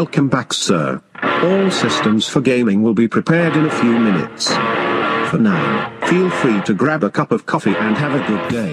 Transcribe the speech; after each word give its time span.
Welcome 0.00 0.30
back, 0.30 0.54
sir. 0.54 0.98
All 1.42 1.70
systems 1.70 2.26
for 2.26 2.40
gaming 2.40 2.82
will 2.82 2.94
be 2.94 3.06
prepared 3.06 3.54
in 3.54 3.66
a 3.66 3.70
few 3.70 3.98
minutes. 3.98 4.48
For 5.28 5.36
now, 5.38 5.92
feel 6.06 6.30
free 6.30 6.58
to 6.62 6.72
grab 6.72 7.04
a 7.04 7.10
cup 7.10 7.32
of 7.32 7.44
coffee 7.44 7.76
and 7.76 7.98
have 7.98 8.14
a 8.14 8.26
good 8.26 8.48
day. 8.48 8.72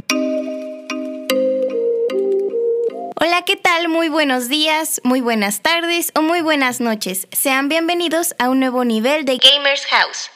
Hola, 3.20 3.42
¿qué 3.46 3.58
tal? 3.58 3.90
Muy 3.90 4.08
buenos 4.08 4.48
días, 4.48 5.02
muy 5.04 5.20
buenas 5.20 5.60
tardes 5.60 6.14
o 6.16 6.22
muy 6.22 6.40
buenas 6.40 6.80
noches. 6.80 7.28
Sean 7.34 7.68
bienvenidos 7.68 8.34
a 8.40 8.48
un 8.48 8.62
nuevo 8.62 8.86
nivel 8.86 9.26
de 9.26 9.38
Gamers 9.38 9.86
House, 9.88 10.32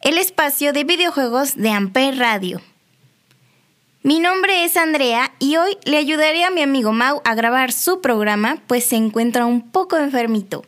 el 0.00 0.18
espacio 0.18 0.72
de 0.72 0.82
videojuegos 0.82 1.54
de 1.54 1.70
Amper 1.70 2.18
Radio. 2.18 2.60
Mi 4.06 4.20
nombre 4.20 4.62
es 4.62 4.76
Andrea 4.76 5.32
y 5.40 5.56
hoy 5.56 5.78
le 5.82 5.96
ayudaré 5.96 6.44
a 6.44 6.50
mi 6.50 6.62
amigo 6.62 6.92
Mau 6.92 7.20
a 7.24 7.34
grabar 7.34 7.72
su 7.72 8.00
programa, 8.00 8.62
pues 8.68 8.84
se 8.84 8.94
encuentra 8.94 9.46
un 9.46 9.72
poco 9.72 9.96
enfermito. 9.96 10.64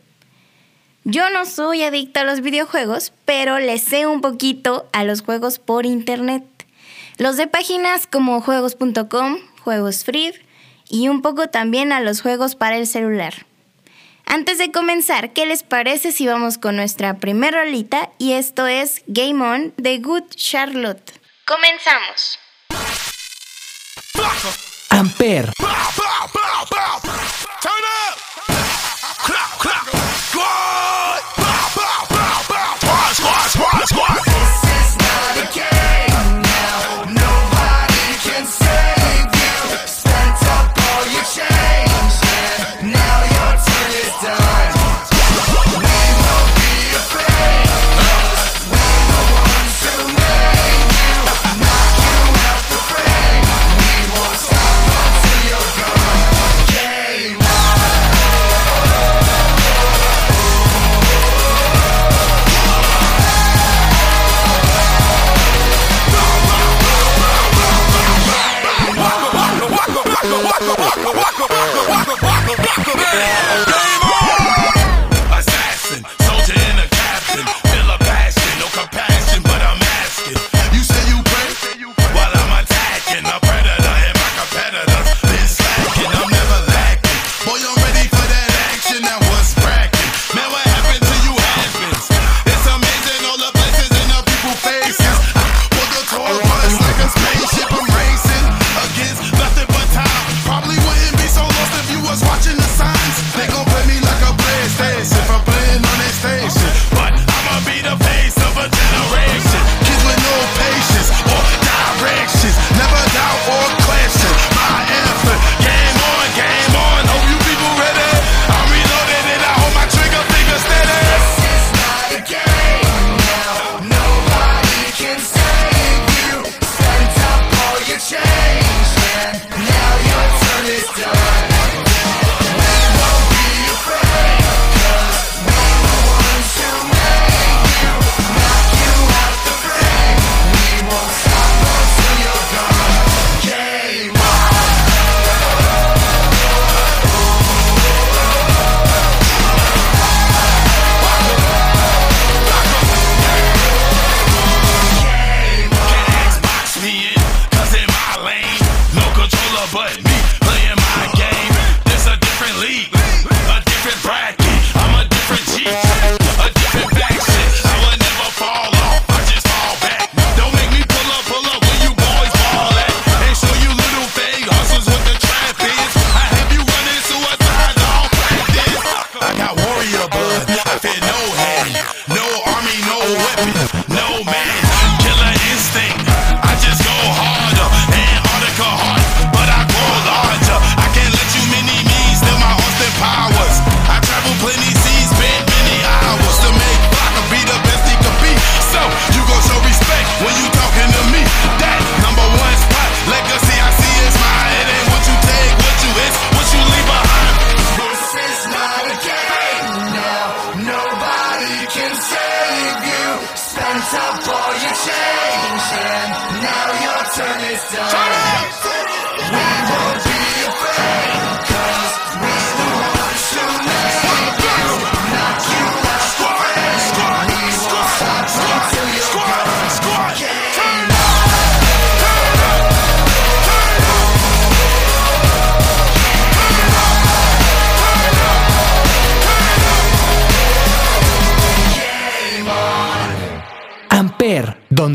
Yo 1.05 1.30
no 1.30 1.47
soy 1.47 1.84
adicta 1.84 2.22
a 2.22 2.25
los 2.25 2.41
videojuegos, 2.41 3.12
pero 3.25 3.61
le 3.61 3.78
sé 3.78 4.08
un 4.08 4.22
poquito 4.22 4.89
a 4.92 5.05
los 5.05 5.22
juegos 5.22 5.61
por 5.61 5.86
internet. 5.86 6.42
Los 7.17 7.36
de 7.36 7.47
páginas 7.47 8.08
como 8.08 8.41
juegos.com, 8.41 9.39
juegos 9.62 10.02
free 10.02 10.34
y 10.89 11.06
un 11.06 11.23
poco 11.23 11.47
también 11.47 11.92
a 11.92 12.00
los 12.00 12.23
juegos 12.23 12.56
para 12.56 12.77
el 12.77 12.89
celular. 12.89 13.47
Antes 14.27 14.58
de 14.58 14.73
comenzar, 14.73 15.33
¿qué 15.33 15.47
les 15.47 15.62
parece 15.62 16.11
si 16.11 16.27
vamos 16.27 16.58
con 16.58 16.75
nuestra 16.75 17.19
primera 17.19 17.62
rolita? 17.62 18.11
Y 18.19 18.33
esto 18.33 18.67
es 18.67 19.05
Game 19.06 19.45
On 19.45 19.73
de 19.77 19.98
Good 19.98 20.25
Charlotte. 20.34 21.12
Comenzamos. 21.47 22.41
Amper, 24.91 25.53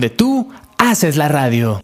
tú 0.10 0.50
haces 0.78 1.18
la 1.18 1.28
radio. 1.28 1.82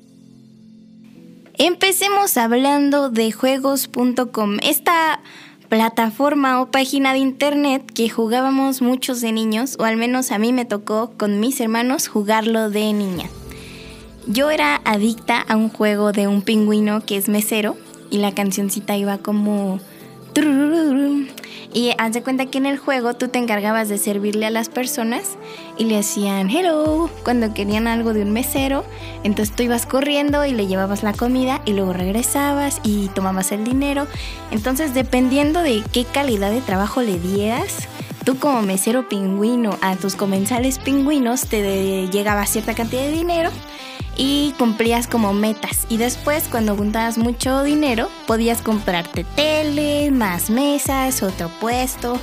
Empecemos 1.58 2.38
hablando 2.38 3.10
de 3.10 3.32
juegos.com, 3.32 4.58
esta 4.64 5.20
plataforma 5.68 6.62
o 6.62 6.72
página 6.72 7.14
de 7.14 7.20
internet 7.20 7.84
que 7.94 8.10
jugábamos 8.10 8.82
muchos 8.82 9.22
de 9.22 9.32
niños, 9.32 9.76
o 9.78 9.84
al 9.84 9.98
menos 9.98 10.32
a 10.32 10.40
mí 10.40 10.54
me 10.54 10.66
tocó 10.66 11.12
con 11.18 11.40
mis 11.40 11.60
hermanos 11.60 12.08
jugarlo 12.08 12.70
de 12.70 12.94
niña. 12.94 13.30
Yo 14.26 14.50
era 14.52 14.82
adicta 14.86 15.42
a 15.42 15.56
un 15.56 15.70
juego 15.70 16.12
de 16.12 16.28
un 16.28 16.42
pingüino 16.42 17.06
que 17.06 17.18
es 17.18 17.30
mesero 17.30 17.78
y 18.10 18.18
la 18.18 18.34
cancioncita 18.34 18.98
iba 18.98 19.18
como... 19.18 19.80
Y 21.72 21.92
haz 22.00 22.18
cuenta 22.24 22.48
que 22.48 22.58
en 22.58 22.66
el 22.66 22.80
juego 22.80 23.14
tú 23.14 23.28
te 23.28 23.38
encargabas 23.38 23.90
de 23.90 24.00
servirle 24.00 24.48
a 24.48 24.50
las 24.50 24.70
personas 24.70 25.38
y 25.78 25.86
le 25.86 26.00
hacían 26.00 26.50
hello 26.50 27.10
cuando 27.24 27.54
querían 27.54 27.88
algo 27.88 28.14
de 28.14 28.24
un 28.24 28.32
mesero. 28.32 28.84
Entonces 29.24 29.56
tú 29.56 29.64
ibas 29.64 29.86
corriendo 29.86 30.46
y 30.46 30.52
le 30.52 30.66
llevabas 30.66 31.04
la 31.04 31.14
comida 31.14 31.62
y 31.66 31.74
luego 31.74 31.94
regresabas 31.94 32.82
y 32.84 33.10
tomabas 33.10 33.52
el 33.52 33.66
dinero. 33.66 34.08
Entonces 34.50 34.96
dependiendo 34.96 35.62
de 35.62 35.84
qué 35.94 36.06
calidad 36.06 36.50
de 36.50 36.62
trabajo 36.62 37.04
le 37.04 37.20
dieras, 37.20 37.88
tú 38.26 38.40
como 38.40 38.64
mesero 38.64 39.08
pingüino 39.08 39.78
a 39.82 39.96
tus 39.96 40.16
comensales 40.16 40.80
pingüinos 40.80 41.46
te 41.46 42.08
llegaba 42.08 42.48
cierta 42.48 42.74
cantidad 42.74 43.04
de 43.04 43.12
dinero 43.12 43.52
y 44.20 44.54
cumplías 44.58 45.08
como 45.08 45.32
metas. 45.32 45.88
Y 45.88 45.96
después, 45.96 46.50
cuando 46.52 46.76
juntabas 46.76 47.18
mucho 47.18 47.64
dinero, 47.64 48.10
podías 48.28 48.62
comprarte 48.62 49.24
tele, 49.24 50.12
más 50.12 50.50
mesas, 50.50 51.24
otro 51.24 51.50
puesto. 51.62 52.20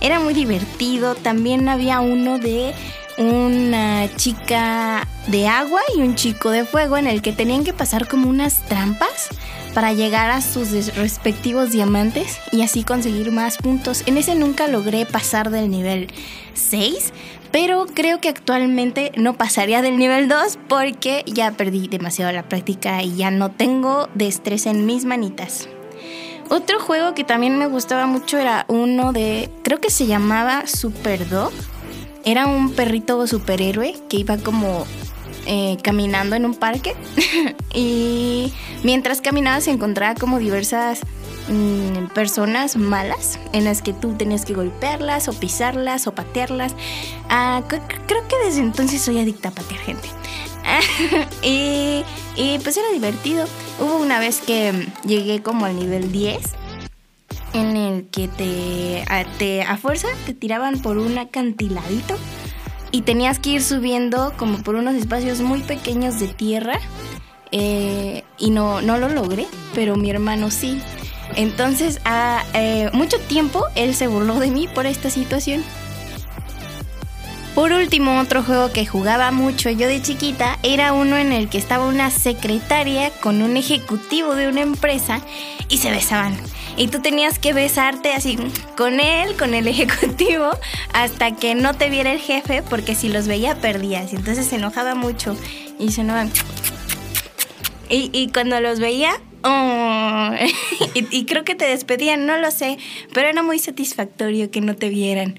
Era 0.00 0.20
muy 0.20 0.32
divertido. 0.32 1.16
También 1.16 1.68
había 1.68 2.00
uno 2.00 2.38
de 2.38 2.72
una 3.18 4.08
chica 4.14 5.08
de 5.26 5.48
agua 5.48 5.80
y 5.96 6.00
un 6.00 6.14
chico 6.14 6.52
de 6.52 6.64
fuego 6.64 6.96
en 6.96 7.08
el 7.08 7.20
que 7.20 7.32
tenían 7.32 7.64
que 7.64 7.72
pasar 7.72 8.06
como 8.06 8.30
unas 8.30 8.62
trampas 8.68 9.28
para 9.74 9.92
llegar 9.92 10.30
a 10.30 10.42
sus 10.42 10.94
respectivos 10.94 11.72
diamantes 11.72 12.38
y 12.52 12.62
así 12.62 12.84
conseguir 12.84 13.32
más 13.32 13.58
puntos. 13.58 14.04
En 14.06 14.16
ese 14.18 14.36
nunca 14.36 14.68
logré 14.68 15.04
pasar 15.04 15.50
del 15.50 15.68
nivel 15.68 16.08
6, 16.54 17.12
pero 17.52 17.86
creo 17.92 18.20
que 18.20 18.28
actualmente 18.28 19.12
no 19.16 19.34
pasaría 19.34 19.82
del 19.82 19.98
nivel 19.98 20.28
2 20.28 20.58
porque 20.68 21.24
ya 21.26 21.52
perdí 21.52 21.88
demasiado 21.88 22.32
la 22.32 22.48
práctica 22.48 23.02
y 23.02 23.16
ya 23.16 23.30
no 23.30 23.50
tengo 23.50 24.08
destreza 24.14 24.70
en 24.70 24.86
mis 24.86 25.04
manitas. 25.04 25.68
Otro 26.48 26.80
juego 26.80 27.14
que 27.14 27.24
también 27.24 27.58
me 27.58 27.66
gustaba 27.66 28.06
mucho 28.06 28.38
era 28.38 28.64
uno 28.68 29.12
de, 29.12 29.50
creo 29.62 29.80
que 29.80 29.90
se 29.90 30.06
llamaba 30.06 30.66
Super 30.66 31.28
Dog. 31.28 31.52
Era 32.24 32.46
un 32.46 32.72
perrito 32.72 33.24
superhéroe 33.26 33.94
que 34.08 34.18
iba 34.18 34.36
como 34.36 34.84
eh, 35.46 35.78
caminando 35.82 36.36
en 36.36 36.44
un 36.44 36.54
parque 36.54 36.94
y 37.74 38.52
mientras 38.82 39.20
caminaba 39.20 39.60
se 39.60 39.70
encontraba 39.70 40.14
como 40.14 40.38
diversas 40.38 41.00
mm, 41.50 42.06
personas 42.14 42.76
malas 42.76 43.38
en 43.52 43.64
las 43.64 43.82
que 43.82 43.92
tú 43.92 44.14
tenías 44.14 44.44
que 44.46 44.54
golpearlas 44.54 45.28
o 45.28 45.32
pisarlas 45.32 46.06
o 46.06 46.14
patearlas. 46.14 46.74
Ah, 47.28 47.62
cre- 47.68 47.82
creo 48.06 48.26
que 48.28 48.36
desde 48.46 48.60
entonces 48.60 49.02
soy 49.02 49.18
adicta 49.18 49.50
a 49.50 49.52
patear 49.52 49.80
gente. 49.80 50.08
y, 51.42 52.02
pues 52.62 52.76
era 52.76 52.90
divertido. 52.92 53.46
Hubo 53.80 53.96
una 53.96 54.18
vez 54.18 54.40
que 54.40 54.86
llegué 55.04 55.42
como 55.42 55.64
al 55.66 55.76
nivel 55.76 56.12
10 56.12 56.38
en 57.52 57.76
el 57.76 58.06
que 58.06 58.28
te 58.28 59.04
a, 59.08 59.24
te- 59.38 59.62
a 59.62 59.76
fuerza 59.76 60.06
te 60.24 60.34
tiraban 60.34 60.80
por 60.80 60.98
un 60.98 61.18
acantiladito 61.18 62.16
y 62.92 63.02
tenías 63.02 63.40
que 63.40 63.50
ir 63.50 63.62
subiendo 63.62 64.32
como 64.36 64.62
por 64.62 64.76
unos 64.76 64.94
espacios 64.94 65.40
muy 65.40 65.60
pequeños 65.60 66.20
de 66.20 66.28
tierra 66.28 66.78
eh, 67.50 68.22
y 68.38 68.50
no, 68.50 68.80
no 68.82 68.98
lo 68.98 69.08
logré, 69.08 69.46
pero 69.74 69.96
mi 69.96 70.10
hermano 70.10 70.50
sí. 70.52 70.80
Entonces, 71.36 72.00
a 72.04 72.44
eh, 72.54 72.90
mucho 72.92 73.18
tiempo 73.20 73.66
él 73.74 73.94
se 73.94 74.06
burló 74.06 74.38
de 74.38 74.50
mí 74.50 74.68
por 74.74 74.86
esta 74.86 75.10
situación. 75.10 75.64
Por 77.54 77.72
último, 77.72 78.20
otro 78.20 78.42
juego 78.42 78.72
que 78.72 78.86
jugaba 78.86 79.32
mucho 79.32 79.70
yo 79.70 79.88
de 79.88 80.00
chiquita 80.00 80.58
era 80.62 80.92
uno 80.92 81.16
en 81.16 81.32
el 81.32 81.48
que 81.48 81.58
estaba 81.58 81.86
una 81.86 82.10
secretaria 82.10 83.10
con 83.10 83.42
un 83.42 83.56
ejecutivo 83.56 84.34
de 84.34 84.46
una 84.46 84.60
empresa 84.60 85.20
y 85.68 85.78
se 85.78 85.90
besaban. 85.90 86.36
Y 86.76 86.88
tú 86.88 87.02
tenías 87.02 87.38
que 87.38 87.52
besarte 87.52 88.12
así 88.12 88.38
con 88.76 89.00
él, 89.00 89.36
con 89.36 89.54
el 89.54 89.66
ejecutivo, 89.68 90.50
hasta 90.92 91.34
que 91.34 91.54
no 91.54 91.74
te 91.74 91.90
viera 91.90 92.12
el 92.12 92.20
jefe, 92.20 92.62
porque 92.62 92.94
si 92.94 93.08
los 93.08 93.26
veía 93.26 93.56
perdías. 93.56 94.12
Entonces 94.12 94.46
se 94.46 94.56
enojaba 94.56 94.94
mucho 94.94 95.36
y 95.78 95.90
se 95.90 96.02
enojaba. 96.02 96.30
Y, 97.88 98.10
y 98.12 98.28
cuando 98.28 98.60
los 98.60 98.78
veía, 98.78 99.12
oh, 99.42 100.30
y, 100.94 101.24
creo 101.24 101.44
que 101.44 101.54
te 101.54 101.66
despedían, 101.66 102.26
no 102.26 102.36
lo 102.38 102.50
sé, 102.50 102.78
pero 103.12 103.28
era 103.28 103.42
muy 103.42 103.58
satisfactorio 103.58 104.50
que 104.50 104.60
no 104.60 104.76
te 104.76 104.88
vieran. 104.88 105.38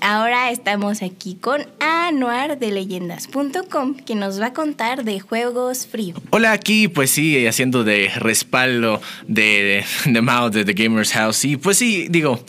Ahora 0.00 0.52
estamos 0.52 1.02
aquí 1.02 1.34
con 1.34 1.66
Anuar 1.80 2.58
de 2.58 2.70
leyendas.com 2.70 3.96
que 3.96 4.14
nos 4.14 4.40
va 4.40 4.46
a 4.46 4.52
contar 4.52 5.02
de 5.02 5.18
juegos 5.18 5.88
frío. 5.88 6.14
Hola, 6.30 6.52
aquí 6.52 6.86
pues 6.86 7.10
sí, 7.10 7.46
haciendo 7.46 7.82
de 7.82 8.08
respaldo 8.14 9.00
de, 9.26 9.84
de 10.04 10.22
Mao 10.22 10.50
de 10.50 10.64
The 10.64 10.74
Gamers 10.74 11.12
House. 11.12 11.44
Y 11.44 11.56
pues 11.56 11.78
sí, 11.78 12.06
digo, 12.10 12.40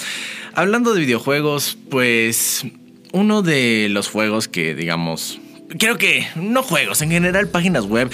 hablando 0.54 0.94
de 0.94 1.02
videojuegos, 1.02 1.78
pues 1.90 2.66
uno 3.12 3.42
de 3.42 3.88
los 3.90 4.10
juegos 4.10 4.48
que 4.48 4.76
digamos, 4.76 5.40
creo 5.78 5.98
que, 5.98 6.28
no 6.36 6.62
juegos, 6.62 7.02
en 7.02 7.10
general 7.10 7.48
páginas 7.48 7.86
web 7.86 8.12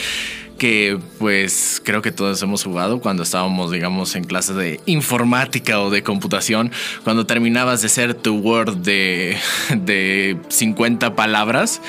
que 0.58 1.00
pues 1.20 1.82
creo 1.84 2.02
que 2.02 2.12
todos 2.12 2.42
hemos 2.42 2.64
jugado 2.64 3.00
cuando 3.00 3.24
estábamos 3.24 3.72
digamos 3.72 4.16
en 4.16 4.24
clase 4.24 4.54
de 4.54 4.80
informática 4.86 5.80
o 5.82 5.90
de 5.90 6.04
computación, 6.04 6.72
cuando 7.04 7.26
terminabas 7.26 7.82
de 7.82 7.88
hacer 7.88 8.14
tu 8.14 8.38
Word 8.38 8.78
de, 8.78 9.38
de 9.76 10.38
50 10.50 11.16
palabras, 11.16 11.82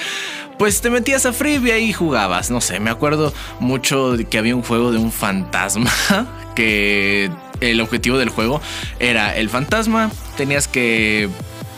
pues 0.59 0.81
te 0.81 0.91
metías 0.91 1.27
a 1.27 1.33
Freebie 1.33 1.81
y 1.81 1.93
jugabas, 1.93 2.51
no 2.51 2.61
sé, 2.61 2.81
me 2.81 2.91
acuerdo 2.91 3.33
mucho 3.61 4.17
que 4.31 4.39
había 4.39 4.57
un 4.57 4.63
juego 4.63 4.91
de 4.91 4.99
un 4.99 5.13
fantasma 5.13 5.91
que 6.55 7.31
el 7.61 7.81
objetivo 7.81 8.19
del 8.19 8.29
juego 8.29 8.61
era 8.99 9.37
el 9.37 9.49
fantasma, 9.49 10.11
tenías 10.37 10.69
que 10.69 11.29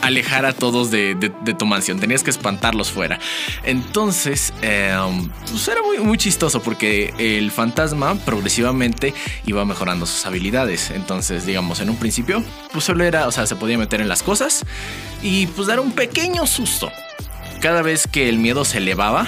alejar 0.03 0.47
a 0.47 0.53
todos 0.53 0.91
de, 0.91 1.15
de- 1.15 1.55
tu 1.55 1.67
mansión, 1.67 1.99
tenías 1.99 2.23
que 2.23 2.31
espantarlos 2.31 2.91
fuera. 2.93 3.19
Entonces, 3.65 4.53
eh, 4.63 4.97
pues 5.51 5.67
era 5.69 5.83
muy, 5.83 5.99
muy 5.99 6.17
chistoso 6.19 6.63
porque 6.63 7.13
el 7.19 7.51
fantasma 7.51 8.15
progresivamente 8.15 9.13
iba 9.47 9.65
mejorando 9.65 10.07
sus 10.07 10.25
habilidades. 10.27 10.91
Entonces, 10.91 11.47
digamos, 11.47 11.81
en 11.81 11.91
un 11.91 11.97
principio, 11.97 12.43
pues 12.73 12.85
solo 12.85 13.05
era, 13.05 13.27
o 13.27 13.33
sea, 13.33 13.47
se 13.47 13.57
podía 13.57 13.77
meter 13.79 14.01
en 14.01 14.09
las 14.09 14.23
cosas 14.23 14.65
y 15.23 15.47
pues 15.49 15.67
dar 15.69 15.81
un 15.81 15.93
pequeño 15.93 16.47
susto. 16.47 16.91
Cada 17.61 17.83
vez 17.83 18.07
que 18.07 18.29
el 18.29 18.39
miedo 18.39 18.65
se 18.65 18.79
elevaba, 18.79 19.27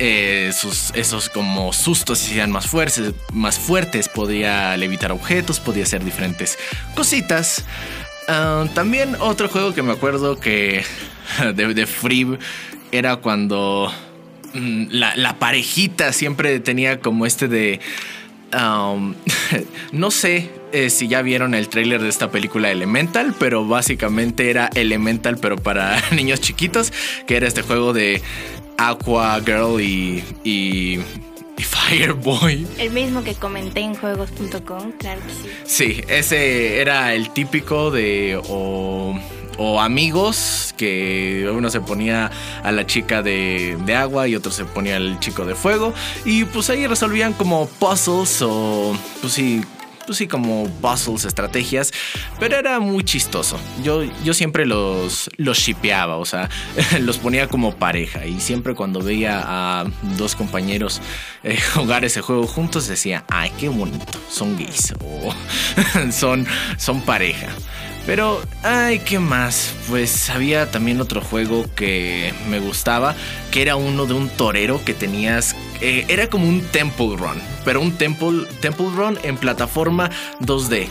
eh, 0.00 0.52
sus, 0.58 0.90
esos 0.94 1.28
como 1.28 1.72
sustos 1.72 2.18
se 2.20 2.26
hacían 2.30 2.50
más 2.52 2.66
fuertes, 2.66 3.12
más 3.32 3.58
fuertes, 3.58 4.08
podía 4.08 4.76
levitar 4.76 5.10
objetos, 5.12 5.60
podía 5.60 5.82
hacer 5.82 6.04
diferentes 6.04 6.56
cositas. 6.94 7.64
Ah, 8.28 8.66
también 8.74 9.16
otro 9.20 9.48
juego 9.48 9.72
que 9.72 9.82
me 9.82 9.92
acuerdo 9.92 10.38
que 10.38 10.84
de, 11.54 11.86
Free 11.86 12.38
era 12.92 13.16
cuando 13.16 13.90
mm, 14.52 14.88
la, 14.90 15.36
parejita 15.38 16.12
siempre 16.12 16.60
tenía 16.60 17.00
como 17.00 17.24
este 17.24 17.48
de... 17.48 17.80
um, 18.52 19.14
no 19.92 20.10
sé 20.10 20.50
eh, 20.72 20.90
si 20.90 21.08
ya 21.08 21.22
vieron 21.22 21.54
el 21.54 21.70
tráiler 21.70 22.02
de 22.02 22.10
esta 22.10 22.30
película 22.30 22.70
Elemental, 22.70 23.34
pero 23.38 23.66
básicamente 23.66 24.50
era 24.50 24.68
Elemental, 24.74 25.38
pero 25.38 25.56
para 25.56 25.98
niños 26.14 26.42
chiquitos, 26.42 26.92
que 27.26 27.36
era 27.36 27.48
este 27.48 27.62
juego 27.62 27.94
de 27.94 28.20
Aqua 28.76 29.40
Girl 29.40 29.80
y 29.80 31.00
Fireboy. 31.88 32.66
El 32.78 32.90
mismo 32.90 33.24
que 33.24 33.34
comenté 33.34 33.80
en 33.80 33.94
juegos.com, 33.94 34.92
claro 34.98 35.20
que 35.26 35.32
sí. 35.32 35.50
Sí, 35.64 36.04
ese 36.08 36.80
era 36.80 37.14
el 37.14 37.30
típico 37.30 37.90
de 37.90 38.38
o, 38.48 39.18
o 39.56 39.80
amigos 39.80 40.74
que 40.76 41.50
uno 41.50 41.70
se 41.70 41.80
ponía 41.80 42.30
a 42.62 42.72
la 42.72 42.86
chica 42.86 43.22
de, 43.22 43.78
de 43.86 43.94
agua 43.94 44.28
y 44.28 44.36
otro 44.36 44.52
se 44.52 44.64
ponía 44.66 44.96
al 44.96 45.18
chico 45.20 45.46
de 45.46 45.54
fuego 45.54 45.94
y 46.26 46.44
pues 46.44 46.68
ahí 46.68 46.86
resolvían 46.86 47.32
como 47.32 47.66
puzzles 47.66 48.42
o 48.42 48.94
pues 49.20 49.32
sí. 49.32 49.62
Pues 50.08 50.16
sí, 50.16 50.26
como 50.26 50.66
puzzles, 50.80 51.26
estrategias, 51.26 51.92
pero 52.40 52.56
era 52.56 52.80
muy 52.80 53.04
chistoso. 53.04 53.60
Yo, 53.84 54.04
yo 54.24 54.32
siempre 54.32 54.64
los, 54.64 55.28
los 55.36 55.58
shipeaba, 55.58 56.16
o 56.16 56.24
sea, 56.24 56.48
los 57.02 57.18
ponía 57.18 57.46
como 57.46 57.74
pareja. 57.74 58.24
Y 58.24 58.40
siempre 58.40 58.74
cuando 58.74 59.02
veía 59.02 59.42
a 59.44 59.84
dos 60.16 60.34
compañeros 60.34 61.02
eh, 61.42 61.58
jugar 61.74 62.06
ese 62.06 62.22
juego 62.22 62.46
juntos, 62.46 62.88
decía, 62.88 63.26
ay, 63.28 63.52
qué 63.60 63.68
bonito. 63.68 64.18
son 64.30 64.56
gays 64.56 64.94
o 65.04 65.34
son, 66.10 66.46
son 66.78 67.02
pareja. 67.02 67.48
Pero, 68.08 68.40
ay, 68.62 69.00
¿qué 69.00 69.18
más? 69.18 69.74
Pues 69.86 70.30
había 70.30 70.70
también 70.70 70.98
otro 71.02 71.20
juego 71.20 71.66
que 71.74 72.32
me 72.48 72.58
gustaba, 72.58 73.14
que 73.50 73.60
era 73.60 73.76
uno 73.76 74.06
de 74.06 74.14
un 74.14 74.30
torero 74.30 74.82
que 74.82 74.94
tenías... 74.94 75.54
eh, 75.82 76.06
era 76.08 76.30
como 76.30 76.48
un 76.48 76.62
Temple 76.62 77.16
Run, 77.18 77.38
pero 77.66 77.82
un 77.82 77.92
Temple, 77.98 78.46
temple 78.62 78.86
Run 78.96 79.18
en 79.24 79.36
plataforma 79.36 80.08
2D. 80.40 80.88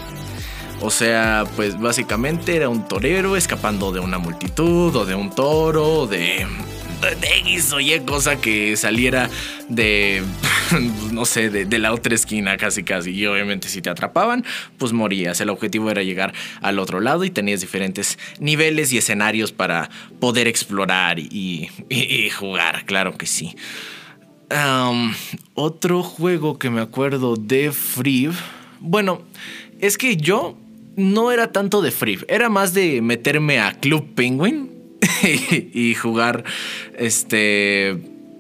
O 0.80 0.92
sea, 0.92 1.46
pues 1.56 1.80
básicamente 1.80 2.56
era 2.56 2.70
un 2.70 2.88
torero 2.88 3.36
escapando 3.36 3.92
de 3.92 4.00
una 4.00 4.20
multitud 4.20 4.96
o 4.96 5.04
de 5.04 5.16
un 5.16 5.32
toro, 5.32 6.06
de, 6.06 6.46
de, 6.77 6.77
de 7.02 7.28
X 7.40 7.76
cosa 8.06 8.40
que 8.42 8.76
saliera 8.76 9.30
de, 9.70 10.24
no 11.12 11.26
sé, 11.26 11.50
de, 11.50 11.80
la 11.80 11.94
otra 11.94 12.16
esquina 12.16 12.58
casi 12.58 12.84
casi. 12.84 13.12
Y 13.12 13.26
obviamente 13.26 13.68
si 13.68 13.82
te 13.82 13.90
atrapaban, 13.90 14.44
pues 14.78 14.94
morías. 14.94 15.40
El 15.42 15.50
objetivo 15.50 15.92
era 15.92 16.04
llegar 16.04 16.34
al 16.62 16.80
otro 16.80 17.00
lado 17.00 17.24
y 17.24 17.30
tenías 17.30 17.62
diferentes 17.62 18.18
niveles 18.40 18.92
y 18.94 18.98
escenarios 18.98 19.52
para 19.52 19.90
poder 20.20 20.48
explorar 20.48 21.20
y, 21.20 21.70
jugar, 22.38 22.86
claro 22.86 23.18
que 23.18 23.26
sí. 23.26 23.56
Otro 25.54 26.04
juego 26.04 26.58
que 26.58 26.70
me 26.70 26.82
acuerdo 26.82 27.36
de 27.36 27.72
Free. 27.72 28.30
Bueno, 28.80 29.22
es 29.80 29.98
que 29.98 30.18
yo 30.18 30.58
no 30.96 31.32
era 31.32 31.52
tanto 31.52 31.82
de 31.82 31.92
Free, 31.92 32.20
era 32.28 32.50
más 32.50 32.74
de 32.74 33.02
meterme 33.02 33.60
a 33.60 33.74
Club 33.74 34.16
Penguin 34.16 34.72
y 35.74 35.94
jugar 35.94 36.44
este 36.98 37.98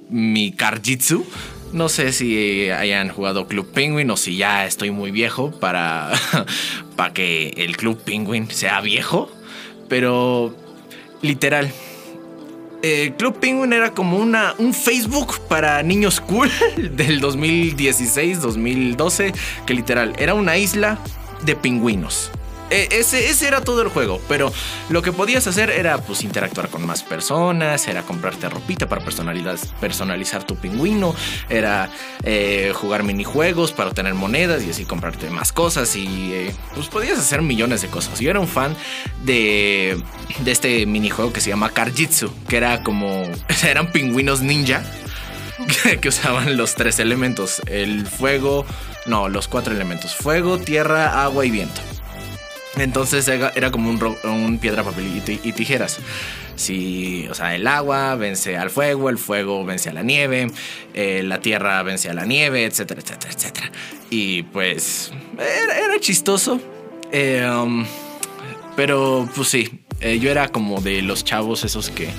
mi 0.10 0.52
Karjitsu. 0.52 1.26
No 1.74 1.90
sé 1.90 2.14
si 2.14 2.70
hayan 2.70 3.10
jugado 3.10 3.48
Club 3.48 3.70
Penguin 3.72 4.10
o 4.10 4.18
si 4.18 4.38
ya 4.38 4.66
estoy 4.66 4.92
muy 4.92 5.12
viejo 5.12 5.52
para, 5.52 6.14
para 6.96 7.14
que 7.14 7.50
el 7.58 7.76
Club 7.76 8.02
Penguin 8.04 8.50
sea 8.50 8.80
viejo. 8.82 9.30
Pero 9.90 10.56
literal, 11.22 11.72
eh, 12.84 13.14
Club 13.18 13.40
Penguin 13.40 13.74
era 13.74 13.94
como 13.94 14.18
una, 14.18 14.54
un 14.60 14.74
Facebook 14.74 15.40
para 15.48 15.82
niños 15.84 16.22
cool 16.22 16.50
del 16.78 17.22
2016-2012, 17.22 19.34
que 19.66 19.74
literal 19.74 20.14
era 20.18 20.34
una 20.34 20.58
isla 20.58 21.00
de 21.44 21.56
pingüinos. 21.56 22.32
Eh, 22.70 22.90
ese, 22.92 23.48
era 23.48 23.62
todo 23.62 23.82
el 23.82 23.88
juego, 23.88 24.22
pero 24.28 24.52
lo 24.90 25.02
que 25.02 25.14
podías 25.14 25.48
hacer 25.48 25.70
era 25.70 26.00
pues 26.00 26.24
interactuar 26.24 26.68
con 26.68 26.86
más 26.86 27.02
personas, 27.02 27.88
era 27.88 28.02
comprarte 28.02 28.50
ropita 28.50 28.88
para 28.88 29.04
personalizar, 29.04 30.44
tu 30.44 30.56
pingüino, 30.58 31.16
era 31.50 31.90
eh, 32.24 32.74
jugar 32.76 33.04
minijuegos 33.04 33.72
para 33.72 33.90
obtener 33.90 34.14
monedas 34.16 34.64
y 34.64 34.72
así 34.72 34.84
comprarte 34.86 35.30
más 35.30 35.54
cosas 35.54 35.96
y 35.96 36.34
eh, 36.34 36.56
pues 36.76 36.88
podías 36.88 37.18
hacer 37.18 37.42
millones 37.42 37.82
de 37.82 37.88
cosas. 37.88 38.20
Yo 38.20 38.30
era 38.30 38.40
un 38.40 38.48
fan 38.48 38.76
de, 39.24 40.02
de 40.40 40.52
este 40.52 40.86
minijuego 40.86 41.32
que 41.32 41.40
se 41.40 41.50
llama 41.50 41.70
Karjitsu, 41.70 42.32
que 42.50 42.58
era 42.58 42.84
como, 42.84 43.24
eran 43.66 43.92
pingüinos 43.92 44.42
ninja 44.42 44.84
que 46.02 46.10
usaban 46.10 46.58
los 46.58 46.76
tres 46.76 47.00
elementos, 47.00 47.62
el 47.66 48.06
fuego, 48.08 48.66
no, 49.06 49.30
los 49.30 49.48
cuatro 49.48 49.74
elementos, 49.74 50.16
fuego, 50.16 50.58
tierra, 50.58 51.24
agua 51.24 51.46
y 51.46 51.52
viento. 51.52 51.82
Entonces 52.80 53.28
era, 53.28 53.72
como 53.72 53.90
un, 53.90 54.16
un 54.26 54.58
piedra, 54.60 54.84
papel 54.84 55.08
y, 55.18 55.20
ti- 55.22 55.40
y 55.44 55.52
tijeras. 55.54 56.00
Si, 56.56 57.28
o 57.30 57.34
sea, 57.36 57.56
el 57.56 57.68
agua 57.68 58.16
vence 58.16 58.58
al 58.58 58.70
fuego, 58.70 59.10
el 59.10 59.18
fuego 59.18 59.64
vence 59.66 59.90
a 59.90 59.94
la 59.94 60.04
nieve, 60.04 60.52
eh, 60.94 61.22
la 61.24 61.40
tierra 61.40 61.82
vence 61.84 62.10
a 62.10 62.14
la 62.14 62.26
nieve, 62.26 62.66
etcétera, 62.66 63.02
etcétera, 63.02 63.32
etcétera. 63.34 63.72
Y 64.10 64.44
pues 64.44 65.12
era, 65.38 65.78
era 65.80 66.00
chistoso. 66.00 66.60
Eh, 67.12 67.48
um, 67.50 67.86
pero 68.76 69.28
pues 69.36 69.48
sí, 69.50 69.82
eh, 70.02 70.20
yo 70.20 70.30
era 70.32 70.50
como 70.50 70.82
de 70.82 71.02
los 71.02 71.24
chavos 71.24 71.64
esos 71.64 71.90
que 71.90 72.10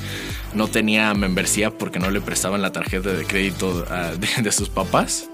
no 0.55 0.67
tenía 0.69 1.13
membresía 1.15 1.71
porque 1.71 1.99
no 1.99 2.11
le 2.11 2.21
prestaban 2.21 2.63
la 2.63 2.73
tarjeta 2.73 3.11
de 3.11 3.25
crédito 3.25 3.87
a- 3.91 4.13
de- 4.13 4.43
de 4.43 4.53
sus 4.53 4.69
papás. 4.69 5.29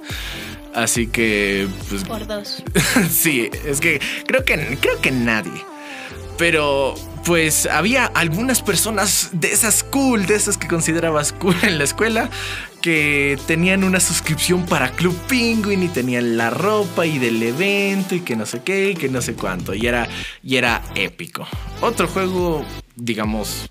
Así 0.75 1.07
que, 1.07 1.69
pues 1.88 2.04
Por 2.04 2.26
dos. 2.26 2.62
sí, 3.11 3.49
es 3.64 3.81
que 3.81 4.00
creo 4.26 4.45
que 4.45 4.78
creo 4.81 5.00
que 5.00 5.11
nadie. 5.11 5.64
Pero 6.37 6.95
pues 7.25 7.66
había 7.66 8.07
algunas 8.07 8.61
personas 8.61 9.31
de 9.33 9.52
esas 9.52 9.85
cool, 9.85 10.26
de 10.26 10.35
esas 10.35 10.59
que 10.59 10.66
considerabas 10.66 11.33
cool 11.33 11.57
en 11.62 11.78
la 11.78 11.85
escuela, 11.85 12.28
que 12.83 13.38
tenían 13.47 13.85
una 13.85 14.00
suscripción 14.00 14.66
para 14.66 14.90
Club 14.90 15.16
Penguin 15.28 15.85
y 15.85 15.88
tenían 15.88 16.37
la 16.37 16.50
ropa 16.50 17.07
y 17.07 17.19
del 17.19 17.43
evento 17.43 18.14
y 18.14 18.21
que 18.21 18.37
no 18.37 18.45
sé 18.45 18.62
qué 18.62 18.90
y 18.90 18.95
que 18.95 19.09
no 19.09 19.23
sé 19.23 19.35
cuánto. 19.35 19.75
Y 19.75 19.87
era, 19.87 20.09
y 20.43 20.57
era 20.57 20.83
épico. 20.97 21.47
Otro 21.81 22.09
juego, 22.09 22.64
digamos, 22.97 23.71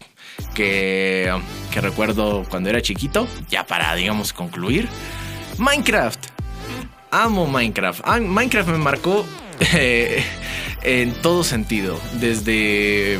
que, 0.55 1.31
que 1.71 1.81
recuerdo 1.81 2.45
cuando 2.49 2.69
era 2.69 2.81
chiquito, 2.81 3.27
ya 3.49 3.67
para, 3.67 3.93
digamos, 3.93 4.33
concluir, 4.33 4.87
Minecraft 5.59 6.33
amo 7.13 7.45
Minecraft. 7.45 8.01
Ah, 8.03 8.19
Minecraft 8.19 8.69
me 8.69 8.77
marcó 8.77 9.25
eh, 9.73 10.23
en 10.81 11.13
todo 11.13 11.43
sentido. 11.43 11.99
Desde 12.19 13.19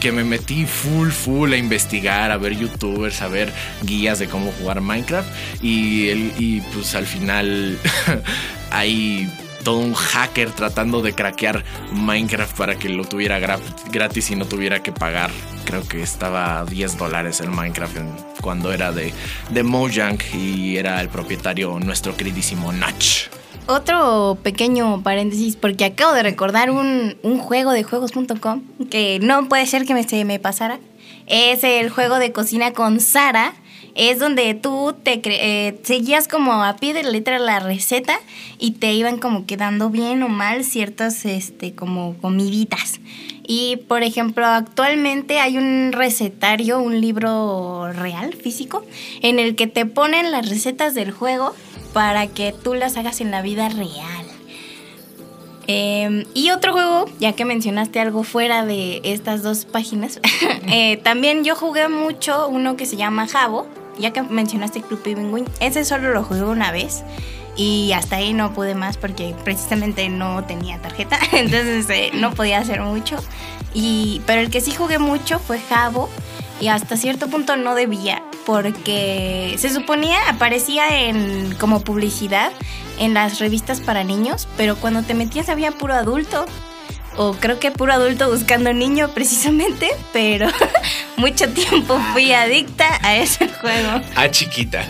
que 0.00 0.12
me 0.12 0.24
metí 0.24 0.64
full, 0.64 1.10
full 1.10 1.52
a 1.52 1.56
investigar, 1.56 2.30
a 2.30 2.36
ver 2.36 2.56
youtubers, 2.56 3.20
a 3.20 3.28
ver 3.28 3.52
guías 3.82 4.18
de 4.18 4.28
cómo 4.28 4.52
jugar 4.52 4.80
Minecraft. 4.80 5.28
Y, 5.62 6.10
y 6.38 6.62
pues 6.72 6.94
al 6.94 7.06
final 7.06 7.78
hay 8.70 9.28
todo 9.62 9.78
un 9.78 9.94
hacker 9.94 10.50
tratando 10.50 11.00
de 11.02 11.12
craquear 11.14 11.64
Minecraft 11.92 12.56
para 12.56 12.76
que 12.78 12.88
lo 12.88 13.04
tuviera 13.04 13.38
gra- 13.40 13.60
gratis 13.90 14.30
y 14.30 14.36
no 14.36 14.44
tuviera 14.46 14.82
que 14.82 14.92
pagar. 14.92 15.30
Creo 15.64 15.86
que 15.86 16.02
estaba 16.02 16.60
a 16.60 16.64
10 16.64 16.98
dólares 16.98 17.40
el 17.40 17.50
Minecraft 17.50 17.96
cuando 18.40 18.72
era 18.72 18.92
de, 18.92 19.12
de 19.50 19.62
Mojang 19.62 20.18
y 20.34 20.76
era 20.76 21.00
el 21.00 21.08
propietario 21.08 21.78
nuestro 21.78 22.16
queridísimo 22.16 22.72
Notch. 22.72 23.28
Otro 23.66 24.36
pequeño 24.42 25.02
paréntesis, 25.04 25.54
porque 25.54 25.84
acabo 25.84 26.12
de 26.14 26.24
recordar 26.24 26.70
un, 26.72 27.16
un 27.22 27.38
juego 27.38 27.70
de 27.70 27.84
juegos.com 27.84 28.62
que 28.90 29.20
no 29.22 29.48
puede 29.48 29.66
ser 29.66 29.86
que 29.86 29.94
me, 29.94 30.02
se 30.02 30.24
me 30.24 30.40
pasara. 30.40 30.80
Es 31.28 31.62
el 31.62 31.88
juego 31.88 32.18
de 32.18 32.32
cocina 32.32 32.72
con 32.72 32.98
Sara. 32.98 33.54
Es 33.94 34.18
donde 34.18 34.54
tú 34.54 34.94
te 35.02 35.20
eh, 35.24 35.78
seguías 35.82 36.28
como 36.28 36.64
a 36.64 36.76
pie 36.76 36.94
de 36.94 37.02
letra 37.02 37.38
la 37.38 37.60
receta 37.60 38.18
y 38.58 38.72
te 38.72 38.92
iban 38.92 39.18
como 39.18 39.46
quedando 39.46 39.90
bien 39.90 40.22
o 40.22 40.28
mal 40.28 40.64
ciertas 40.64 41.24
este, 41.24 41.74
como 41.74 42.16
comiditas. 42.18 43.00
Y 43.46 43.78
por 43.88 44.02
ejemplo, 44.02 44.46
actualmente 44.46 45.40
hay 45.40 45.58
un 45.58 45.92
recetario, 45.92 46.80
un 46.80 47.00
libro 47.00 47.92
real, 47.92 48.34
físico, 48.34 48.84
en 49.20 49.38
el 49.38 49.56
que 49.56 49.66
te 49.66 49.84
ponen 49.84 50.30
las 50.30 50.48
recetas 50.48 50.94
del 50.94 51.10
juego 51.10 51.54
para 51.92 52.28
que 52.28 52.54
tú 52.62 52.74
las 52.74 52.96
hagas 52.96 53.20
en 53.20 53.30
la 53.30 53.42
vida 53.42 53.68
real. 53.68 54.26
Eh, 55.68 56.26
y 56.34 56.50
otro 56.50 56.72
juego, 56.72 57.06
ya 57.20 57.34
que 57.34 57.44
mencionaste 57.44 58.00
algo 58.00 58.24
fuera 58.24 58.64
de 58.64 59.00
estas 59.04 59.42
dos 59.42 59.64
páginas, 59.64 60.20
eh, 60.68 60.96
también 60.98 61.44
yo 61.44 61.54
jugué 61.54 61.88
mucho 61.88 62.48
uno 62.48 62.76
que 62.76 62.86
se 62.86 62.96
llama 62.96 63.28
Jabo, 63.28 63.66
ya 64.02 64.12
que 64.12 64.20
mencionaste 64.20 64.82
Club 64.82 65.00
Penguin, 65.00 65.46
ese 65.60 65.84
solo 65.84 66.12
lo 66.12 66.24
jugué 66.24 66.42
una 66.42 66.72
vez 66.72 67.04
y 67.56 67.92
hasta 67.92 68.16
ahí 68.16 68.32
no 68.32 68.52
pude 68.52 68.74
más 68.74 68.96
porque 68.96 69.34
precisamente 69.44 70.08
no 70.08 70.44
tenía 70.44 70.78
tarjeta, 70.82 71.18
entonces 71.32 71.88
eh, 71.88 72.10
no 72.12 72.34
podía 72.34 72.58
hacer 72.58 72.80
mucho. 72.80 73.16
Y, 73.72 74.20
pero 74.26 74.40
el 74.40 74.50
que 74.50 74.60
sí 74.60 74.72
jugué 74.72 74.98
mucho 74.98 75.38
fue 75.38 75.60
Jabo 75.60 76.10
y 76.60 76.68
hasta 76.68 76.96
cierto 76.96 77.28
punto 77.28 77.56
no 77.56 77.74
debía 77.74 78.22
porque 78.44 79.54
se 79.56 79.70
suponía 79.70 80.18
aparecía 80.28 81.06
en 81.06 81.54
como 81.54 81.80
publicidad 81.80 82.50
en 82.98 83.14
las 83.14 83.38
revistas 83.38 83.80
para 83.80 84.04
niños, 84.04 84.48
pero 84.56 84.76
cuando 84.76 85.02
te 85.02 85.14
metías 85.14 85.48
había 85.48 85.70
puro 85.70 85.94
adulto 85.94 86.44
o 87.16 87.34
creo 87.34 87.58
que 87.58 87.70
puro 87.70 87.92
adulto 87.92 88.30
buscando 88.30 88.72
niño 88.72 89.08
precisamente, 89.08 89.90
pero 90.12 90.48
mucho 91.22 91.48
tiempo 91.50 91.98
fui 92.12 92.32
adicta 92.32 92.98
a 93.00 93.16
ese 93.16 93.48
juego. 93.48 94.02
Ah, 94.16 94.28
chiquita. 94.28 94.84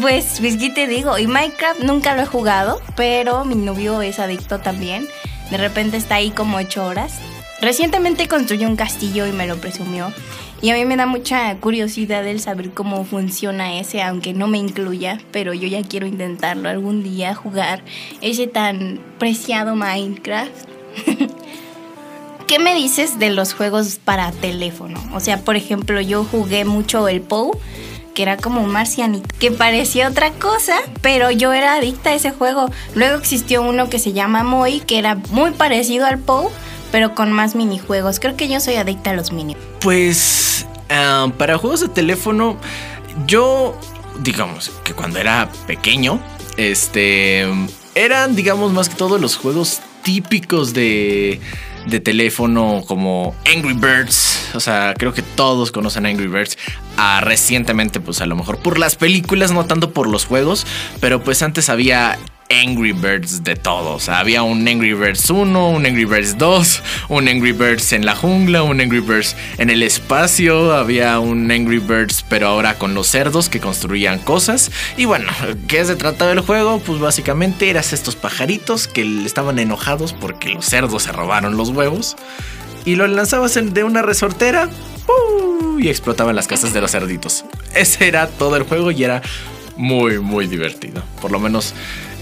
Pues, 0.00 0.36
pues, 0.40 0.56
¿qué 0.58 0.68
te 0.68 0.86
digo? 0.86 1.18
Y 1.18 1.26
Minecraft 1.26 1.80
nunca 1.80 2.14
lo 2.14 2.22
he 2.22 2.26
jugado, 2.26 2.80
pero 2.96 3.46
mi 3.46 3.54
novio 3.54 4.02
es 4.02 4.18
adicto 4.18 4.60
también. 4.60 5.08
De 5.50 5.56
repente 5.56 5.96
está 5.96 6.16
ahí 6.16 6.30
como 6.30 6.58
ocho 6.58 6.84
horas. 6.84 7.18
Recientemente 7.62 8.28
construyó 8.28 8.68
un 8.68 8.76
castillo 8.76 9.26
y 9.26 9.32
me 9.32 9.46
lo 9.46 9.56
presumió. 9.56 10.12
Y 10.60 10.68
a 10.68 10.74
mí 10.74 10.84
me 10.84 10.96
da 10.96 11.06
mucha 11.06 11.56
curiosidad 11.56 12.26
el 12.26 12.40
saber 12.40 12.72
cómo 12.72 13.04
funciona 13.06 13.78
ese, 13.78 14.02
aunque 14.02 14.34
no 14.34 14.48
me 14.48 14.58
incluya, 14.58 15.18
pero 15.32 15.54
yo 15.54 15.66
ya 15.66 15.82
quiero 15.82 16.06
intentarlo 16.06 16.68
algún 16.68 17.02
día, 17.02 17.34
jugar 17.34 17.82
ese 18.20 18.46
tan 18.46 19.00
preciado 19.18 19.76
Minecraft. 19.76 20.68
¿Qué 22.50 22.58
me 22.58 22.74
dices 22.74 23.20
de 23.20 23.30
los 23.30 23.54
juegos 23.54 24.00
para 24.04 24.32
teléfono? 24.32 25.00
O 25.14 25.20
sea, 25.20 25.44
por 25.44 25.54
ejemplo, 25.54 26.00
yo 26.00 26.24
jugué 26.24 26.64
mucho 26.64 27.06
el 27.06 27.20
POU, 27.20 27.56
que 28.12 28.22
era 28.22 28.36
como 28.38 28.60
un 28.60 28.72
marcianito, 28.72 29.28
que 29.38 29.52
parecía 29.52 30.08
otra 30.08 30.32
cosa, 30.32 30.74
pero 31.00 31.30
yo 31.30 31.52
era 31.52 31.76
adicta 31.76 32.10
a 32.10 32.14
ese 32.14 32.32
juego. 32.32 32.68
Luego 32.96 33.16
existió 33.18 33.62
uno 33.62 33.88
que 33.88 34.00
se 34.00 34.12
llama 34.14 34.42
Moy, 34.42 34.80
que 34.80 34.98
era 34.98 35.14
muy 35.30 35.52
parecido 35.52 36.06
al 36.06 36.18
Pou, 36.18 36.50
pero 36.90 37.14
con 37.14 37.30
más 37.30 37.54
minijuegos. 37.54 38.18
Creo 38.18 38.34
que 38.34 38.48
yo 38.48 38.58
soy 38.58 38.74
adicta 38.74 39.10
a 39.10 39.14
los 39.14 39.30
mini. 39.30 39.56
Pues 39.80 40.66
ah, 40.88 41.28
para 41.38 41.56
juegos 41.56 41.82
de 41.82 41.88
teléfono, 41.88 42.56
yo 43.28 43.78
digamos 44.24 44.72
que 44.82 44.92
cuando 44.92 45.20
era 45.20 45.48
pequeño, 45.68 46.18
este 46.56 47.46
eran 47.94 48.34
digamos 48.34 48.72
más 48.72 48.88
que 48.88 48.96
todo 48.96 49.18
los 49.18 49.36
juegos 49.36 49.82
típicos 50.02 50.72
de 50.74 51.40
de 51.86 52.00
teléfono 52.00 52.82
como 52.86 53.34
Angry 53.46 53.74
Birds. 53.74 54.50
O 54.54 54.60
sea, 54.60 54.94
creo 54.96 55.12
que 55.12 55.22
todos 55.22 55.72
conocen 55.72 56.06
Angry 56.06 56.26
Birds. 56.26 56.58
Ah, 56.96 57.20
recientemente, 57.22 58.00
pues 58.00 58.20
a 58.20 58.26
lo 58.26 58.36
mejor 58.36 58.58
por 58.58 58.78
las 58.78 58.96
películas, 58.96 59.52
no 59.52 59.64
tanto 59.66 59.90
por 59.90 60.08
los 60.08 60.24
juegos. 60.24 60.66
Pero 61.00 61.22
pues 61.22 61.42
antes 61.42 61.68
había 61.68 62.18
Angry 62.50 62.92
Birds 62.92 63.44
de 63.44 63.54
todos. 63.54 64.08
Había 64.08 64.42
un 64.42 64.66
Angry 64.66 64.92
Birds 64.92 65.30
1, 65.30 65.70
un 65.70 65.86
Angry 65.86 66.04
Birds 66.04 66.36
2, 66.36 66.82
un 67.08 67.28
Angry 67.28 67.52
Birds 67.52 67.92
en 67.92 68.04
la 68.04 68.16
jungla, 68.16 68.62
un 68.62 68.80
Angry 68.80 69.00
Birds 69.00 69.36
en 69.58 69.70
el 69.70 69.82
espacio, 69.82 70.74
había 70.74 71.20
un 71.20 71.50
Angry 71.50 71.78
Birds 71.78 72.24
pero 72.28 72.48
ahora 72.48 72.76
con 72.76 72.94
los 72.94 73.06
cerdos 73.06 73.48
que 73.48 73.60
construían 73.60 74.18
cosas. 74.18 74.70
Y 74.96 75.04
bueno, 75.04 75.30
¿qué 75.68 75.84
se 75.84 75.96
trataba 75.96 76.32
el 76.32 76.40
juego? 76.40 76.80
Pues 76.80 77.00
básicamente 77.00 77.70
eras 77.70 77.92
estos 77.92 78.16
pajaritos 78.16 78.88
que 78.88 79.24
estaban 79.24 79.58
enojados 79.58 80.12
porque 80.12 80.50
los 80.50 80.66
cerdos 80.66 81.04
se 81.04 81.12
robaron 81.12 81.56
los 81.56 81.70
huevos 81.70 82.16
y 82.84 82.96
los 82.96 83.08
lanzabas 83.10 83.54
de 83.54 83.84
una 83.84 84.02
resortera 84.02 84.68
¡pum! 85.06 85.80
y 85.80 85.88
explotaban 85.88 86.34
las 86.34 86.48
casas 86.48 86.72
de 86.72 86.80
los 86.80 86.90
cerditos. 86.90 87.44
Ese 87.74 88.08
era 88.08 88.26
todo 88.26 88.56
el 88.56 88.64
juego 88.64 88.90
y 88.90 89.04
era 89.04 89.22
muy, 89.76 90.18
muy 90.18 90.46
divertido. 90.46 91.02
Por 91.20 91.30
lo 91.30 91.38
menos 91.38 91.74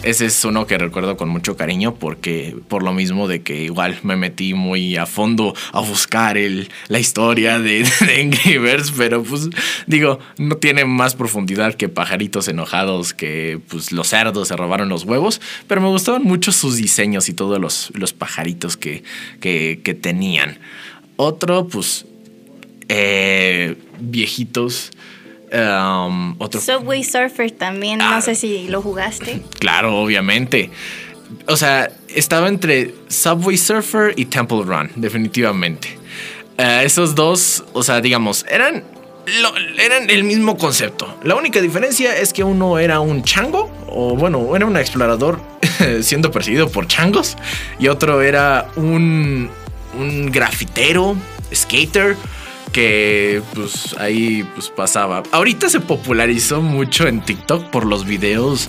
ese 0.03 0.27
es 0.27 0.45
uno 0.45 0.67
que 0.67 0.79
recuerdo 0.79 1.17
con 1.17 1.29
mucho 1.29 1.57
cariño 1.57 1.95
porque 1.95 2.57
por 2.69 2.83
lo 2.83 2.93
mismo 2.93 3.29
de 3.29 3.43
que 3.43 3.65
igual 3.65 3.99
me 4.03 4.17
metí 4.17 4.55
muy 4.55 4.97
a 4.97 5.07
fondo 5.07 5.55
a 5.73 5.81
buscar 5.81 6.39
el, 6.39 6.71
la 6.89 6.99
historia 6.99 7.59
de, 7.59 7.85
de 8.01 8.21
Angry 8.21 8.59
Birds, 8.59 8.93
pero 8.97 9.23
pues 9.23 9.49
digo, 9.87 10.19
no 10.39 10.57
tiene 10.57 10.85
más 10.85 11.15
profundidad 11.15 11.75
que 11.75 11.89
pajaritos 11.89 12.49
enojados, 12.49 13.15
que 13.15 13.61
pues 13.69 13.93
los 13.93 14.09
cerdos 14.09 14.49
se 14.49 14.57
robaron 14.57 14.89
los 14.89 15.05
huevos, 15.05 15.41
pero 15.67 15.81
me 15.81 15.89
gustaban 15.89 16.23
mucho 16.23 16.53
sus 16.53 16.77
diseños 16.77 17.29
y 17.29 17.35
todos 17.35 17.59
los, 17.61 17.91
los 17.95 18.13
pajaritos 18.13 18.77
que, 18.77 19.03
que, 19.41 19.81
que 19.83 19.95
tenían. 19.95 20.59
Otro, 21.17 21.67
pues, 21.67 22.07
eh, 22.89 23.77
viejitos. 23.99 24.93
Um, 25.53 26.35
otro 26.39 26.61
Subway 26.61 27.05
Surfer 27.05 27.51
también, 27.51 28.01
Ah. 28.03 28.17
no 28.17 28.23
sé 28.23 28.35
si 28.35 28.69
lo 28.69 28.83
jugaste. 28.83 29.43
Claro, 29.59 29.97
obviamente. 30.01 30.71
O 31.47 31.57
sea, 31.57 31.91
estaba 32.09 32.49
entre 32.49 32.95
Subway 33.09 33.57
Surfer 33.59 34.15
y 34.17 34.27
Temple 34.27 34.63
Run, 34.65 34.91
definitivamente. 34.97 35.99
Eh, 36.57 36.83
esos 36.85 37.15
dos, 37.15 37.65
o 37.73 37.83
sea, 37.83 38.01
digamos, 38.01 38.45
eran, 38.49 38.83
lo- 39.43 39.57
eran 39.83 40.09
el 40.11 40.25
mismo 40.25 40.57
concepto. 40.57 41.19
La 41.23 41.35
única 41.35 41.61
diferencia 41.61 42.17
es 42.17 42.33
que 42.33 42.43
uno 42.45 42.79
era 42.79 43.01
un 43.01 43.23
chango, 43.23 43.71
o 43.89 44.17
bueno, 44.17 44.57
era 44.57 44.65
un 44.67 44.77
explorador 44.77 45.39
siendo 46.03 46.31
perseguido 46.31 46.69
por 46.71 46.87
changos, 46.87 47.37
y 47.79 47.89
otro 47.89 48.23
era 48.23 48.71
un, 48.77 49.51
un 49.99 50.31
grafitero, 50.33 51.15
skater, 51.55 52.17
que 52.73 53.43
pues 53.55 53.97
ahí 53.99 54.47
pues 54.55 54.69
pasaba. 54.71 55.23
Ahorita 55.33 55.69
se 55.69 55.81
popularizó 55.81 56.61
mucho 56.61 57.07
en 57.07 57.21
TikTok 57.21 57.71
por 57.71 57.85
los 57.85 58.05
videos 58.05 58.69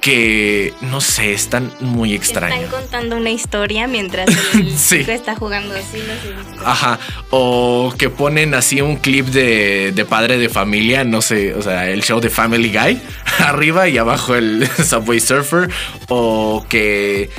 que 0.00 0.72
no 0.82 1.00
sé, 1.00 1.32
están 1.32 1.72
muy 1.80 2.14
extraños. 2.14 2.64
Están 2.64 2.80
contando 2.80 3.16
una 3.16 3.30
historia 3.30 3.86
mientras 3.86 4.28
el 4.54 4.76
Sí. 4.76 4.98
chico 5.00 5.10
está 5.12 5.34
jugando 5.34 5.74
así. 5.74 5.98
No 5.98 6.14
sé. 6.14 6.64
Ajá, 6.64 6.98
o 7.30 7.92
que 7.98 8.08
ponen 8.10 8.54
así 8.54 8.80
un 8.80 8.96
clip 8.96 9.26
de, 9.26 9.92
de 9.94 10.04
padre 10.04 10.38
de 10.38 10.48
familia, 10.48 11.04
no 11.04 11.20
sé, 11.22 11.54
o 11.54 11.62
sea, 11.62 11.90
el 11.90 12.02
show 12.02 12.20
de 12.20 12.30
Family 12.30 12.70
Guy, 12.72 13.00
arriba 13.38 13.88
y 13.88 13.98
abajo 13.98 14.34
el 14.34 14.68
Subway 14.84 15.20
Surfer, 15.20 15.68
o 16.08 16.64
que 16.68 17.30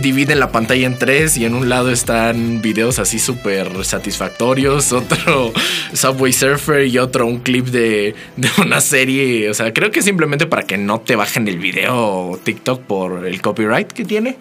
dividen 0.00 0.40
la 0.40 0.50
pantalla 0.52 0.86
en 0.86 0.98
tres 0.98 1.36
y 1.36 1.44
en 1.44 1.54
un 1.54 1.68
lado 1.68 1.90
están 1.90 2.60
videos 2.62 2.98
así 2.98 3.18
súper 3.18 3.84
satisfactorios, 3.84 4.92
otro 4.92 5.52
Subway 5.92 6.32
Surfer 6.32 6.86
y 6.86 6.98
otro 6.98 7.26
un 7.26 7.40
clip 7.40 7.66
de, 7.66 8.14
de 8.36 8.48
una 8.62 8.80
serie, 8.80 9.48
o 9.50 9.54
sea, 9.54 9.72
creo 9.72 9.90
que 9.90 10.02
simplemente 10.02 10.46
para 10.46 10.62
que 10.64 10.76
no 10.78 11.00
te 11.00 11.16
bajen 11.16 11.48
el 11.48 11.58
video 11.58 11.97
TikTok 12.44 12.80
por 12.82 13.26
el 13.26 13.40
copyright 13.42 13.90
que 13.92 14.04
tiene 14.04 14.36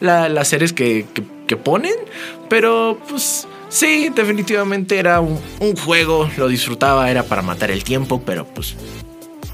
la- 0.00 0.28
las 0.28 0.48
series 0.48 0.72
que, 0.72 1.06
que- 1.14 1.24
que 1.46 1.56
ponen, 1.56 1.94
pero 2.48 2.98
pues 3.08 3.46
sí, 3.68 4.10
definitivamente 4.14 4.98
era 4.98 5.20
un, 5.20 5.40
un 5.60 5.76
juego, 5.76 6.28
lo 6.36 6.48
disfrutaba, 6.48 7.10
era 7.10 7.22
para 7.22 7.40
matar 7.42 7.70
el 7.70 7.84
tiempo, 7.84 8.20
pero 8.24 8.44
pues 8.46 8.76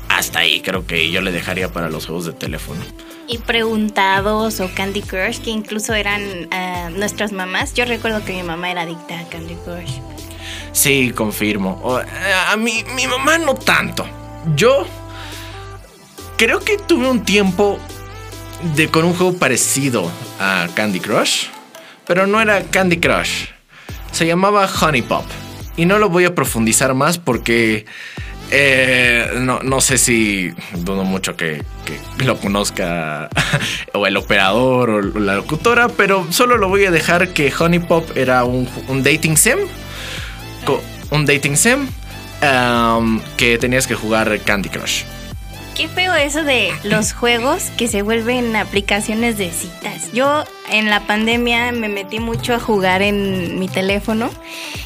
hasta 0.09 0.41
ahí 0.41 0.61
creo 0.61 0.87
que 0.87 1.11
yo 1.11 1.21
le 1.21 1.33
dejaría 1.33 1.73
para 1.73 1.89
los 1.91 2.07
juegos 2.07 2.27
de 2.27 2.33
teléfono. 2.33 2.81
Y 3.27 3.39
preguntados 3.39 4.61
o 4.61 4.69
Candy 4.75 5.01
Crush, 5.03 5.39
que 5.41 5.51
incluso 5.51 5.95
eran 5.95 6.23
ah, 6.51 6.91
nuestras 6.95 7.33
mamás. 7.33 7.73
Yo 7.75 7.85
recuerdo 7.87 8.25
que 8.25 8.33
mi 8.35 8.43
mamá 8.43 8.71
era 8.71 8.83
adicta 8.83 9.19
a 9.19 9.25
Candy 9.29 9.55
Crush. 9.65 9.93
Sí, 10.73 11.11
confirmo. 11.15 11.81
Eh, 12.01 12.33
a 12.53 12.57
mí, 12.57 12.85
mi 12.95 13.07
mamá 13.07 13.39
no 13.39 13.55
tanto. 13.55 14.05
Yo 14.57 14.87
creo 16.37 16.61
que 16.61 16.79
tuve 16.79 17.09
un 17.09 17.25
tiempo 17.25 17.79
de, 18.77 18.89
con 18.89 19.05
un 19.05 19.15
juego 19.15 19.37
parecido 19.39 20.11
a 20.41 20.69
Candy 20.75 21.01
Crush, 21.01 21.47
pero 22.07 22.27
no 22.27 22.41
era 22.41 22.63
Candy 22.63 22.99
Crush. 22.99 23.47
Se 24.13 24.27
llamaba 24.27 24.69
Honey 24.69 25.03
Pop. 25.03 25.25
Y 25.77 25.87
no 25.87 25.99
lo 25.99 26.09
voy 26.09 26.25
a 26.25 26.35
profundizar 26.35 26.95
más 26.95 27.19
porque 27.19 27.85
eh, 28.51 29.33
no, 29.41 29.59
no 29.61 29.81
sé 29.81 29.99
si 29.99 30.53
dudo 30.77 31.03
mucho 31.03 31.37
que, 31.37 31.65
lo 32.25 32.39
conozca 32.39 33.29
o 33.93 34.07
el 34.07 34.17
operador 34.17 34.91
o 34.91 35.01
la 35.19 35.35
locutora, 35.35 35.89
pero 35.89 36.27
solo 36.31 36.57
lo 36.57 36.69
voy 36.69 36.85
a 36.85 36.93
dejar 36.93 37.31
que 37.31 37.53
Honey 37.59 37.81
Pop 37.81 38.09
era 38.17 38.45
un, 38.45 38.69
dating 39.03 39.37
sim 39.37 39.59
un 41.11 41.27
dating 41.27 41.57
sim 41.57 41.89
um, 42.43 43.21
que 43.37 43.59
tenías 43.59 43.87
que 43.89 43.97
jugar 43.97 44.39
Candy 44.45 44.69
Crush. 44.69 45.03
Qué 45.75 45.89
feo 45.89 46.15
eso 46.15 46.45
de 46.45 46.71
los 46.85 47.13
juegos 47.13 47.65
que 47.77 47.89
se 47.89 48.03
vuelven 48.03 48.55
aplicaciones 48.55 49.37
de 49.39 49.51
citas. 49.51 50.13
Yo 50.13 50.45
en 50.71 50.89
la 50.89 51.01
pandemia 51.01 51.73
me 51.73 51.89
metí 51.89 52.21
mucho 52.21 52.55
a 52.55 52.61
jugar 52.61 53.03
en 53.03 53.59
mi 53.59 53.67
teléfono 53.67 54.31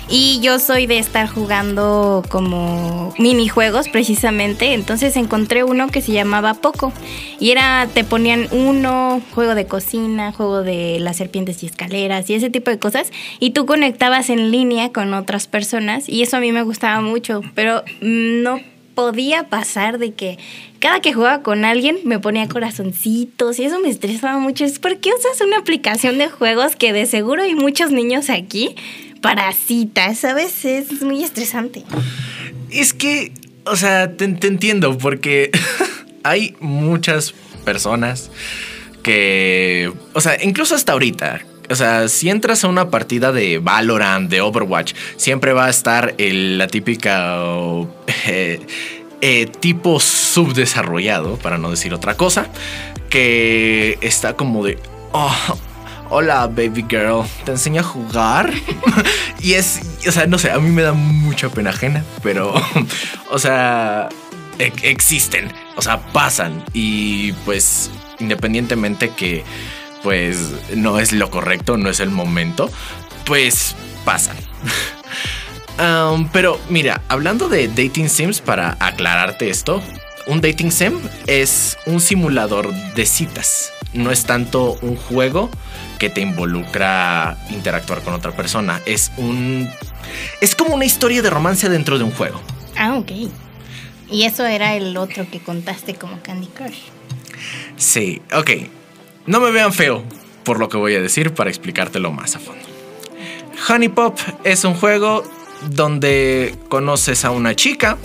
y 0.08 0.40
yo 0.40 0.58
soy 0.58 0.86
de 0.86 0.98
estar 0.98 1.28
jugando 1.28 2.24
como 2.30 3.12
minijuegos 3.18 3.90
precisamente. 3.90 4.72
Entonces 4.72 5.14
encontré 5.16 5.62
uno 5.62 5.88
que 5.88 6.00
se 6.00 6.12
llamaba 6.12 6.54
Poco 6.54 6.90
y 7.38 7.50
era 7.50 7.86
te 7.92 8.02
ponían 8.02 8.48
uno 8.50 9.20
juego 9.34 9.54
de 9.54 9.66
cocina, 9.66 10.32
juego 10.32 10.62
de 10.62 11.00
las 11.00 11.18
serpientes 11.18 11.62
y 11.62 11.66
escaleras 11.66 12.30
y 12.30 12.34
ese 12.34 12.48
tipo 12.48 12.70
de 12.70 12.78
cosas 12.78 13.12
y 13.40 13.50
tú 13.50 13.66
conectabas 13.66 14.30
en 14.30 14.50
línea 14.50 14.90
con 14.90 15.12
otras 15.12 15.48
personas 15.48 16.08
y 16.08 16.22
eso 16.22 16.38
a 16.38 16.40
mí 16.40 16.50
me 16.50 16.62
gustaba 16.62 17.02
mucho, 17.02 17.42
pero 17.54 17.82
mm, 18.00 18.42
no 18.42 18.77
podía 18.98 19.44
pasar 19.44 20.00
de 20.00 20.12
que 20.12 20.40
cada 20.80 20.98
que 20.98 21.12
jugaba 21.12 21.44
con 21.44 21.64
alguien 21.64 21.98
me 22.02 22.18
ponía 22.18 22.48
corazoncitos 22.48 23.60
y 23.60 23.64
eso 23.64 23.78
me 23.78 23.90
estresaba 23.90 24.40
mucho. 24.40 24.64
Es 24.64 24.80
¿por 24.80 24.98
qué 24.98 25.10
usas 25.16 25.40
una 25.40 25.58
aplicación 25.58 26.18
de 26.18 26.28
juegos 26.28 26.74
que 26.74 26.92
de 26.92 27.06
seguro 27.06 27.44
hay 27.44 27.54
muchos 27.54 27.92
niños 27.92 28.28
aquí 28.28 28.74
para 29.20 29.52
citas? 29.52 30.18
¿Sabes? 30.18 30.64
Es 30.64 31.00
muy 31.02 31.22
estresante. 31.22 31.84
Es 32.72 32.92
que, 32.92 33.30
o 33.66 33.76
sea, 33.76 34.16
te 34.16 34.24
entiendo 34.24 34.98
porque 34.98 35.52
hay 36.24 36.56
muchas 36.58 37.34
personas 37.64 38.32
que, 39.04 39.92
o 40.12 40.20
sea, 40.20 40.42
incluso 40.42 40.74
hasta 40.74 40.94
ahorita. 40.94 41.42
O 41.70 41.74
sea, 41.76 42.08
si 42.08 42.30
entras 42.30 42.64
a 42.64 42.68
una 42.68 42.88
partida 42.90 43.30
de 43.32 43.58
Valorant, 43.58 44.30
de 44.30 44.40
Overwatch, 44.40 44.94
siempre 45.16 45.52
va 45.52 45.66
a 45.66 45.70
estar 45.70 46.14
el- 46.18 46.56
la 46.58 46.66
típica 46.66 47.38
eh, 48.26 48.60
eh, 49.20 49.46
tipo 49.60 50.00
subdesarrollado, 50.00 51.36
para 51.36 51.58
no 51.58 51.70
decir 51.70 51.92
otra 51.92 52.16
cosa, 52.16 52.46
que 53.10 53.98
está 54.00 54.34
como 54.34 54.64
de, 54.64 54.78
"Oh, 55.12 55.34
hola 56.10 56.46
baby 56.46 56.84
girl, 56.88 57.22
¿te 57.44 57.50
enseño 57.52 57.80
a 57.80 57.84
jugar? 57.84 58.50
y 59.40 59.54
es, 59.54 59.80
o 60.06 60.12
sea, 60.12 60.26
no 60.26 60.38
sé, 60.38 60.50
a 60.50 60.58
mí 60.58 60.70
me 60.70 60.82
da 60.82 60.92
mucha 60.92 61.48
pena 61.50 61.70
ajena, 61.70 62.04
pero, 62.22 62.54
o 63.30 63.38
sea, 63.38 64.08
e- 64.58 64.72
existen, 64.82 65.52
o 65.76 65.82
sea, 65.82 65.98
pasan 66.12 66.62
y 66.72 67.32
pues 67.44 67.90
independientemente 68.20 69.10
que 69.10 69.44
pues 70.02 70.38
no 70.74 70.98
es 70.98 71.12
lo 71.12 71.30
correcto, 71.30 71.76
no 71.76 71.90
es 71.90 72.00
el 72.00 72.10
momento, 72.10 72.70
pues 73.24 73.74
pasan. 74.04 74.36
Um, 75.78 76.28
pero 76.32 76.60
mira, 76.68 77.02
hablando 77.06 77.48
de 77.48 77.68
dating 77.68 78.08
sims, 78.08 78.40
para 78.40 78.76
aclararte 78.80 79.48
esto, 79.48 79.80
un 80.26 80.40
dating 80.40 80.72
sim 80.72 80.98
es 81.28 81.78
un 81.86 82.00
simulador 82.00 82.74
de 82.94 83.06
citas. 83.06 83.72
No 83.94 84.10
es 84.10 84.24
tanto 84.24 84.76
un 84.82 84.96
juego 84.96 85.50
que 85.98 86.10
te 86.10 86.20
involucra 86.20 87.38
interactuar 87.50 88.02
con 88.02 88.12
otra 88.12 88.32
persona. 88.32 88.82
Es 88.86 89.12
un. 89.16 89.70
Es 90.40 90.54
como 90.54 90.74
una 90.74 90.84
historia 90.84 91.22
de 91.22 91.30
romance 91.30 91.68
dentro 91.68 91.96
de 91.96 92.04
un 92.04 92.10
juego. 92.10 92.40
Ah, 92.76 92.96
ok. 92.96 93.12
Y 94.10 94.24
eso 94.24 94.44
era 94.44 94.74
el 94.74 94.96
otro 94.96 95.30
que 95.30 95.40
contaste 95.40 95.94
como 95.94 96.20
Candy 96.22 96.48
Crush. 96.48 96.78
Sí, 97.76 98.20
ok. 98.32 98.50
No 99.28 99.40
me 99.40 99.50
vean 99.50 99.72
feo 99.72 100.02
por 100.42 100.58
lo 100.58 100.68
que 100.68 100.76
voy 100.78 100.94
a 100.94 101.00
decir 101.02 101.34
para 101.34 101.50
explicártelo 101.50 102.10
más 102.12 102.34
a 102.34 102.38
fondo. 102.40 102.64
Honey 103.68 103.88
Pop 103.90 104.18
es 104.44 104.64
un 104.64 104.74
juego 104.74 105.22
donde 105.70 106.54
conoces 106.68 107.24
a 107.24 107.30
una 107.30 107.54
chica. 107.54 107.98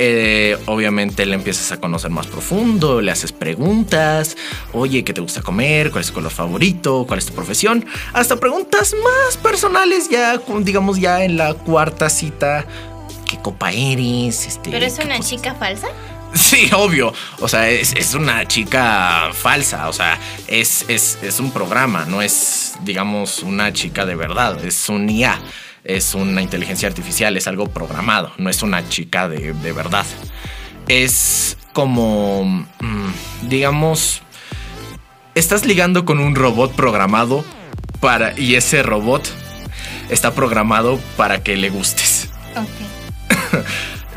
Eh, 0.00 0.56
obviamente 0.66 1.26
le 1.26 1.34
empiezas 1.34 1.72
a 1.72 1.80
conocer 1.80 2.10
más 2.12 2.28
profundo, 2.28 3.00
le 3.00 3.10
haces 3.10 3.32
preguntas, 3.32 4.36
oye, 4.72 5.02
¿qué 5.02 5.12
te 5.12 5.20
gusta 5.20 5.42
comer? 5.42 5.90
¿Cuál 5.90 6.02
es 6.02 6.08
tu 6.08 6.14
color 6.14 6.30
favorito? 6.30 7.04
¿Cuál 7.08 7.18
es 7.18 7.26
tu 7.26 7.32
profesión? 7.32 7.84
Hasta 8.12 8.36
preguntas 8.36 8.94
más 9.02 9.36
personales 9.38 10.08
ya, 10.08 10.40
digamos 10.60 11.00
ya 11.00 11.24
en 11.24 11.36
la 11.36 11.54
cuarta 11.54 12.08
cita, 12.10 12.64
¿qué 13.28 13.38
copa 13.38 13.72
eres? 13.72 14.46
Este, 14.46 14.70
¿Pero 14.70 14.86
es 14.86 14.94
¿qué 15.00 15.04
una 15.04 15.16
cosas- 15.16 15.30
chica 15.30 15.54
falsa? 15.56 15.88
Sí, 16.34 16.70
obvio. 16.72 17.12
O 17.40 17.48
sea, 17.48 17.68
es, 17.68 17.94
es 17.94 18.14
una 18.14 18.46
chica 18.46 19.30
falsa. 19.32 19.88
O 19.88 19.92
sea, 19.92 20.18
es, 20.46 20.84
es, 20.88 21.18
es 21.22 21.40
un 21.40 21.50
programa, 21.50 22.04
no 22.04 22.22
es, 22.22 22.74
digamos, 22.82 23.42
una 23.42 23.72
chica 23.72 24.06
de 24.06 24.14
verdad. 24.14 24.64
Es 24.64 24.88
un 24.88 25.08
IA. 25.08 25.38
Es 25.84 26.14
una 26.14 26.42
inteligencia 26.42 26.88
artificial, 26.88 27.36
es 27.36 27.46
algo 27.46 27.68
programado. 27.68 28.32
No 28.36 28.50
es 28.50 28.62
una 28.62 28.88
chica 28.88 29.28
de, 29.28 29.54
de 29.54 29.72
verdad. 29.72 30.04
Es 30.86 31.56
como, 31.72 32.44
mm, 32.80 33.48
digamos, 33.48 34.22
estás 35.34 35.64
ligando 35.64 36.04
con 36.04 36.18
un 36.18 36.34
robot 36.34 36.74
programado 36.74 37.44
para, 38.00 38.38
y 38.38 38.56
ese 38.56 38.82
robot 38.82 39.30
está 40.10 40.34
programado 40.34 40.98
para 41.16 41.42
que 41.42 41.56
le 41.56 41.70
gustes. 41.70 42.28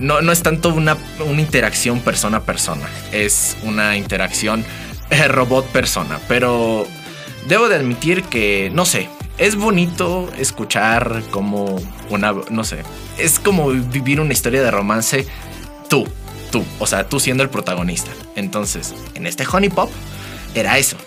No, 0.02 0.22
no 0.22 0.32
es 0.32 0.42
tanto 0.44 0.70
una, 0.70 0.98
una 1.26 1.42
interacción 1.42 2.00
persona 2.00 2.38
a 2.38 2.44
persona, 2.44 2.88
es 3.12 3.56
una 3.64 3.96
interacción 3.96 4.66
eh, 5.10 5.28
robot-persona. 5.28 6.20
Pero 6.28 6.88
debo 7.48 7.70
de 7.70 7.76
admitir 7.76 8.24
que, 8.24 8.72
no 8.74 8.86
sé, 8.86 9.10
es 9.38 9.56
bonito 9.56 10.30
escuchar 10.38 11.24
como 11.32 11.80
una, 12.10 12.34
no 12.50 12.64
sé, 12.64 12.80
es 13.18 13.40
como 13.40 13.70
vivir 13.70 14.20
una 14.20 14.34
historia 14.34 14.62
de 14.62 14.72
romance 14.72 15.28
tú, 15.90 16.08
tú, 16.52 16.64
o 16.80 16.88
sea, 16.88 17.08
tú 17.08 17.20
siendo 17.20 17.44
el 17.44 17.50
protagonista. 17.50 18.12
Entonces, 18.36 18.94
en 19.14 19.28
este 19.28 19.46
Honey 19.52 19.70
Pop 19.70 19.90
era 20.56 20.78
eso. 20.78 20.98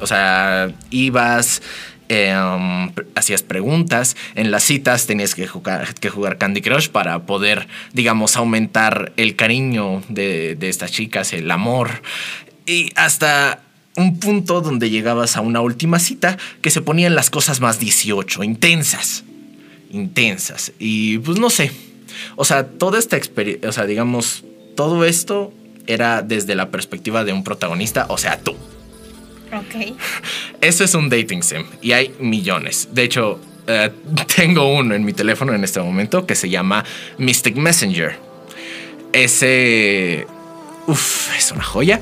O 0.00 0.06
sea, 0.06 0.70
ibas, 0.90 1.62
em, 2.08 2.90
hacías 3.14 3.42
preguntas, 3.42 4.16
en 4.34 4.50
las 4.50 4.64
citas 4.64 5.06
tenías 5.06 5.34
que 5.34 5.46
jugar, 5.46 5.94
que 5.94 6.10
jugar 6.10 6.38
Candy 6.38 6.60
Crush 6.60 6.88
para 6.88 7.26
poder, 7.26 7.68
digamos, 7.92 8.36
aumentar 8.36 9.12
el 9.16 9.36
cariño 9.36 10.02
de, 10.08 10.56
de 10.56 10.68
estas 10.68 10.92
chicas, 10.92 11.32
el 11.32 11.50
amor. 11.50 12.02
Y 12.66 12.90
hasta 12.96 13.60
un 13.96 14.18
punto 14.18 14.60
donde 14.60 14.90
llegabas 14.90 15.36
a 15.36 15.40
una 15.40 15.60
última 15.60 15.98
cita 15.98 16.36
que 16.60 16.70
se 16.70 16.82
ponían 16.82 17.14
las 17.14 17.30
cosas 17.30 17.60
más 17.60 17.78
18, 17.78 18.42
intensas. 18.42 19.24
Intensas. 19.90 20.72
Y 20.78 21.18
pues 21.18 21.38
no 21.38 21.50
sé. 21.50 21.70
O 22.36 22.44
sea, 22.44 22.66
toda 22.66 22.98
esta 22.98 23.16
experiencia, 23.16 23.68
o 23.68 23.72
sea, 23.72 23.86
digamos, 23.86 24.44
todo 24.76 25.04
esto 25.04 25.52
era 25.86 26.22
desde 26.22 26.54
la 26.54 26.70
perspectiva 26.70 27.24
de 27.24 27.32
un 27.32 27.44
protagonista, 27.44 28.06
o 28.08 28.18
sea, 28.18 28.38
tú. 28.40 28.56
Ok. 29.54 29.96
Eso 30.60 30.84
es 30.84 30.94
un 30.94 31.08
dating 31.08 31.42
sim 31.42 31.64
y 31.80 31.92
hay 31.92 32.14
millones. 32.18 32.88
De 32.92 33.02
hecho, 33.02 33.40
eh, 33.66 33.90
tengo 34.36 34.74
uno 34.74 34.94
en 34.94 35.04
mi 35.04 35.12
teléfono 35.12 35.54
en 35.54 35.64
este 35.64 35.80
momento 35.80 36.26
que 36.26 36.34
se 36.34 36.48
llama 36.48 36.84
Mystic 37.18 37.56
Messenger. 37.56 38.18
Ese... 39.12 40.26
Uf, 40.86 41.34
es 41.36 41.52
una 41.52 41.62
joya. 41.62 42.00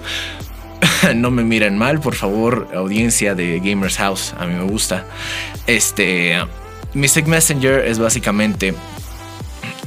no 1.15 1.31
me 1.31 1.45
miren 1.45 1.79
mal, 1.79 2.01
por 2.01 2.15
favor, 2.15 2.69
audiencia 2.75 3.35
de 3.35 3.61
Gamers 3.61 3.97
House. 3.99 4.35
A 4.39 4.47
mí 4.47 4.55
me 4.55 4.65
gusta. 4.65 5.07
Este... 5.67 6.39
Mystic 6.95 7.27
Messenger 7.27 7.87
es 7.87 7.99
básicamente... 7.99 8.75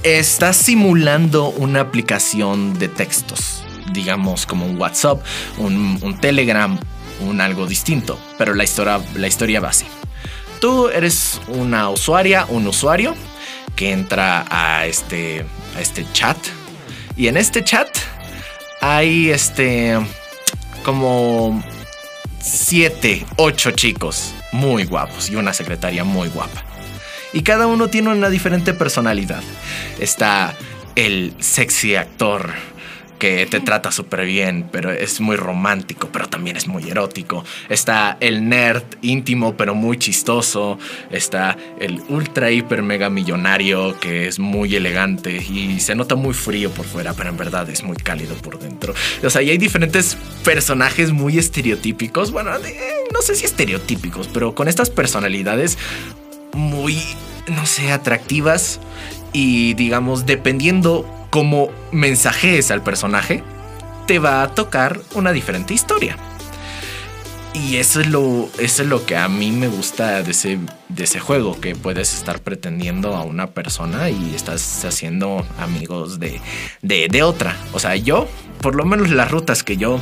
Está 0.03 0.53
simulando 0.53 1.49
una 1.49 1.81
aplicación 1.81 2.77
de 2.77 2.89
textos. 2.89 3.63
Digamos 3.91 4.45
como 4.45 4.67
un 4.67 4.79
WhatsApp, 4.79 5.23
un, 5.57 5.97
un 6.01 6.19
Telegram, 6.19 6.77
un 7.21 7.41
algo 7.41 7.67
distinto. 7.67 8.19
Pero 8.37 8.53
la 8.53 8.63
historia, 8.63 9.01
la 9.15 9.27
historia 9.27 9.59
así. 9.59 9.85
Tú 10.59 10.89
eres 10.89 11.41
una 11.47 11.89
usuaria, 11.89 12.45
un 12.49 12.67
usuario 12.67 13.15
que 13.75 13.91
entra 13.91 14.45
a 14.49 14.85
este, 14.85 15.45
a 15.75 15.81
este 15.81 16.05
chat. 16.13 16.37
Y 17.17 17.27
en 17.27 17.37
este 17.37 17.63
chat 17.63 17.89
hay 18.81 19.29
este 19.29 19.97
como 20.83 21.63
siete, 22.39 23.25
ocho 23.37 23.71
chicos 23.71 24.33
muy 24.51 24.85
guapos 24.85 25.29
y 25.29 25.35
una 25.35 25.53
secretaria 25.53 26.03
muy 26.03 26.29
guapa. 26.29 26.63
Y 27.33 27.41
cada 27.41 27.67
uno 27.67 27.89
tiene 27.89 28.09
una 28.09 28.29
diferente 28.29 28.73
personalidad. 28.73 29.41
Está 29.99 30.55
el 30.95 31.33
sexy 31.39 31.95
actor 31.95 32.53
que 33.19 33.45
te 33.45 33.59
trata 33.59 33.91
súper 33.91 34.25
bien, 34.25 34.67
pero 34.71 34.91
es 34.91 35.19
muy 35.21 35.35
romántico, 35.35 36.09
pero 36.11 36.27
también 36.27 36.57
es 36.57 36.67
muy 36.67 36.89
erótico. 36.89 37.43
Está 37.69 38.17
el 38.19 38.47
nerd 38.49 38.83
íntimo, 39.01 39.55
pero 39.55 39.73
muy 39.75 39.97
chistoso. 39.97 40.77
Está 41.11 41.57
el 41.79 42.01
ultra 42.09 42.51
hiper 42.51 42.81
mega 42.83 43.09
millonario 43.09 43.99
que 43.99 44.27
es 44.27 44.39
muy 44.39 44.75
elegante 44.75 45.37
y 45.37 45.79
se 45.79 45.95
nota 45.95 46.15
muy 46.15 46.33
frío 46.33 46.69
por 46.71 46.85
fuera, 46.85 47.13
pero 47.13 47.29
en 47.29 47.37
verdad 47.37 47.69
es 47.69 47.83
muy 47.83 47.95
cálido 47.97 48.35
por 48.35 48.59
dentro. 48.59 48.93
O 49.23 49.29
sea, 49.29 49.41
y 49.41 49.49
hay 49.49 49.57
diferentes 49.57 50.17
personajes 50.43 51.11
muy 51.11 51.37
estereotípicos. 51.37 52.31
Bueno, 52.31 52.57
de- 52.59 52.75
no 53.13 53.21
sé 53.21 53.35
si 53.35 53.45
estereotípicos, 53.45 54.27
pero 54.33 54.55
con 54.55 54.67
estas 54.67 54.89
personalidades 54.89 55.77
muy, 56.53 56.97
no 57.47 57.65
sé, 57.65 57.91
atractivas 57.91 58.79
y 59.33 59.73
digamos, 59.73 60.25
dependiendo 60.25 61.05
cómo 61.35 61.69
mensajees 61.91 62.71
al 62.71 62.81
personaje, 62.81 63.43
te 64.07 64.19
va 64.19 64.41
a 64.41 64.55
tocar 64.55 65.01
una 65.15 65.33
diferente 65.33 65.73
historia. 65.73 66.15
Y 67.53 67.75
eso 67.75 67.99
es 67.99 68.07
lo, 68.07 68.49
eso 68.57 68.83
es 68.83 68.87
lo 68.87 69.05
que 69.05 69.17
a 69.17 69.27
mí 69.27 69.51
me 69.51 69.67
gusta 69.67 70.23
de 70.23 70.31
ese, 70.31 70.59
de 70.87 71.03
ese 71.03 71.19
juego, 71.19 71.59
que 71.59 71.75
puedes 71.75 72.13
estar 72.13 72.39
pretendiendo 72.39 73.17
a 73.17 73.23
una 73.23 73.47
persona 73.47 74.09
y 74.09 74.33
estás 74.33 74.85
haciendo 74.85 75.45
amigos 75.59 76.21
de, 76.21 76.39
de, 76.81 77.09
de 77.09 77.21
otra. 77.21 77.57
O 77.73 77.79
sea, 77.79 77.97
yo, 77.97 78.29
por 78.61 78.75
lo 78.75 78.85
menos 78.85 79.09
las 79.09 79.29
rutas 79.29 79.61
que 79.61 79.75
yo 79.75 79.99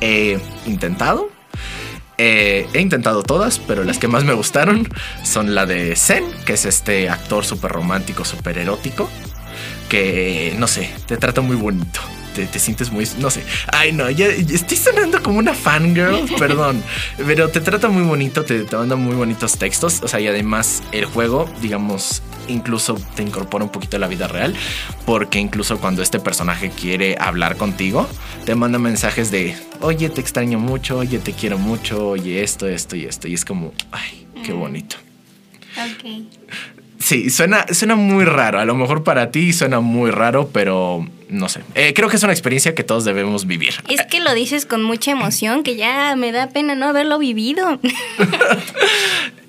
he 0.00 0.38
intentado, 0.64 1.28
eh, 2.16 2.66
he 2.72 2.80
intentado 2.80 3.22
todas, 3.22 3.58
pero 3.58 3.84
las 3.84 3.98
que 3.98 4.08
más 4.08 4.24
me 4.24 4.32
gustaron 4.32 4.88
son 5.24 5.54
la 5.54 5.66
de 5.66 5.94
Zen, 5.94 6.24
que 6.46 6.54
es 6.54 6.64
este 6.64 7.10
actor 7.10 7.44
súper 7.44 7.70
romántico, 7.70 8.24
súper 8.24 8.56
erótico, 8.56 9.10
que, 9.88 10.54
no 10.58 10.66
sé, 10.66 10.90
te 11.06 11.16
trata 11.16 11.40
muy 11.40 11.56
bonito. 11.56 12.00
Te, 12.34 12.46
te 12.46 12.58
sientes 12.58 12.90
muy, 12.90 13.08
no 13.20 13.30
sé, 13.30 13.44
ay 13.68 13.92
no, 13.92 14.10
ya, 14.10 14.26
ya 14.34 14.56
estoy 14.56 14.76
sonando 14.76 15.22
como 15.22 15.38
una 15.38 15.54
fangirl, 15.54 16.28
perdón, 16.40 16.82
pero 17.24 17.48
te 17.48 17.60
trata 17.60 17.88
muy 17.88 18.02
bonito, 18.02 18.42
te, 18.42 18.64
te 18.64 18.76
manda 18.76 18.96
muy 18.96 19.14
bonitos 19.14 19.56
textos, 19.56 20.00
o 20.02 20.08
sea, 20.08 20.18
y 20.18 20.26
además 20.26 20.82
el 20.90 21.04
juego, 21.04 21.48
digamos, 21.62 22.22
incluso 22.48 23.00
te 23.14 23.22
incorpora 23.22 23.64
un 23.64 23.70
poquito 23.70 23.96
a 23.96 24.00
la 24.00 24.08
vida 24.08 24.28
real, 24.28 24.54
porque 25.06 25.38
incluso 25.38 25.78
cuando 25.78 26.02
este 26.02 26.18
personaje 26.18 26.70
quiere 26.70 27.16
hablar 27.20 27.56
contigo, 27.56 28.08
te 28.44 28.54
manda 28.54 28.78
mensajes 28.78 29.30
de, 29.30 29.56
oye, 29.80 30.08
te 30.08 30.20
extraño 30.20 30.58
mucho, 30.58 30.98
oye, 30.98 31.18
te 31.18 31.32
quiero 31.32 31.58
mucho, 31.58 32.08
oye, 32.08 32.42
esto, 32.42 32.66
esto 32.68 32.96
y 32.96 33.04
esto. 33.04 33.28
Y 33.28 33.34
es 33.34 33.44
como, 33.44 33.72
ay, 33.92 34.26
qué 34.44 34.52
bonito. 34.52 34.96
Ok. 35.76 36.83
Sí, 37.04 37.28
suena, 37.28 37.66
suena 37.70 37.96
muy 37.96 38.24
raro. 38.24 38.58
A 38.58 38.64
lo 38.64 38.74
mejor 38.74 39.04
para 39.04 39.30
ti 39.30 39.52
suena 39.52 39.80
muy 39.80 40.10
raro, 40.10 40.48
pero 40.54 41.06
no 41.28 41.50
sé. 41.50 41.60
Eh, 41.74 41.92
creo 41.94 42.08
que 42.08 42.16
es 42.16 42.22
una 42.22 42.32
experiencia 42.32 42.74
que 42.74 42.82
todos 42.82 43.04
debemos 43.04 43.46
vivir. 43.46 43.74
Es 43.90 44.06
que 44.06 44.20
lo 44.20 44.32
dices 44.32 44.64
con 44.64 44.82
mucha 44.82 45.10
emoción 45.10 45.64
que 45.64 45.76
ya 45.76 46.16
me 46.16 46.32
da 46.32 46.48
pena 46.48 46.74
no 46.74 46.86
haberlo 46.86 47.18
vivido. 47.18 47.78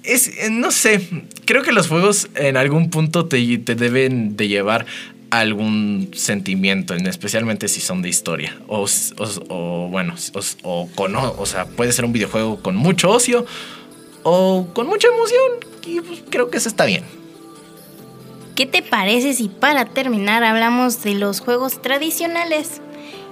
Es, 0.04 0.28
eh, 0.28 0.50
no 0.52 0.70
sé, 0.70 1.02
creo 1.46 1.64
que 1.64 1.72
los 1.72 1.88
juegos 1.88 2.28
en 2.36 2.58
algún 2.58 2.92
punto 2.92 3.26
te, 3.26 3.58
te 3.58 3.74
deben 3.74 4.38
de 4.38 4.48
llevar 4.48 4.86
algún 5.32 6.12
sentimiento, 6.14 6.94
en- 6.94 7.08
especialmente 7.08 7.68
si 7.68 7.82
son 7.82 8.04
de 8.04 8.10
historia. 8.10 8.56
O, 8.68 8.86
o 9.50 9.88
bueno, 9.90 10.14
o, 10.62 10.88
con, 10.94 11.16
o 11.16 11.36
o 11.40 11.46
sea, 11.48 11.66
puede 11.66 11.92
ser 11.92 12.06
un 12.06 12.14
videojuego 12.14 12.62
con 12.62 12.76
mucho 12.76 13.10
ocio 13.10 13.48
o 14.22 14.68
con 14.76 14.86
mucha 14.86 15.08
emoción. 15.08 15.52
Y 15.88 16.02
pues, 16.02 16.22
creo 16.30 16.52
que 16.52 16.58
eso 16.58 16.70
está 16.70 16.86
bien. 16.86 17.04
¿Qué 18.56 18.66
te 18.66 18.82
parece 18.82 19.34
si 19.34 19.50
para 19.50 19.86
terminar 19.86 20.44
hablamos 20.44 21.04
de 21.04 21.16
los 21.16 21.42
juegos 21.42 21.82
tradicionales? 21.82 22.82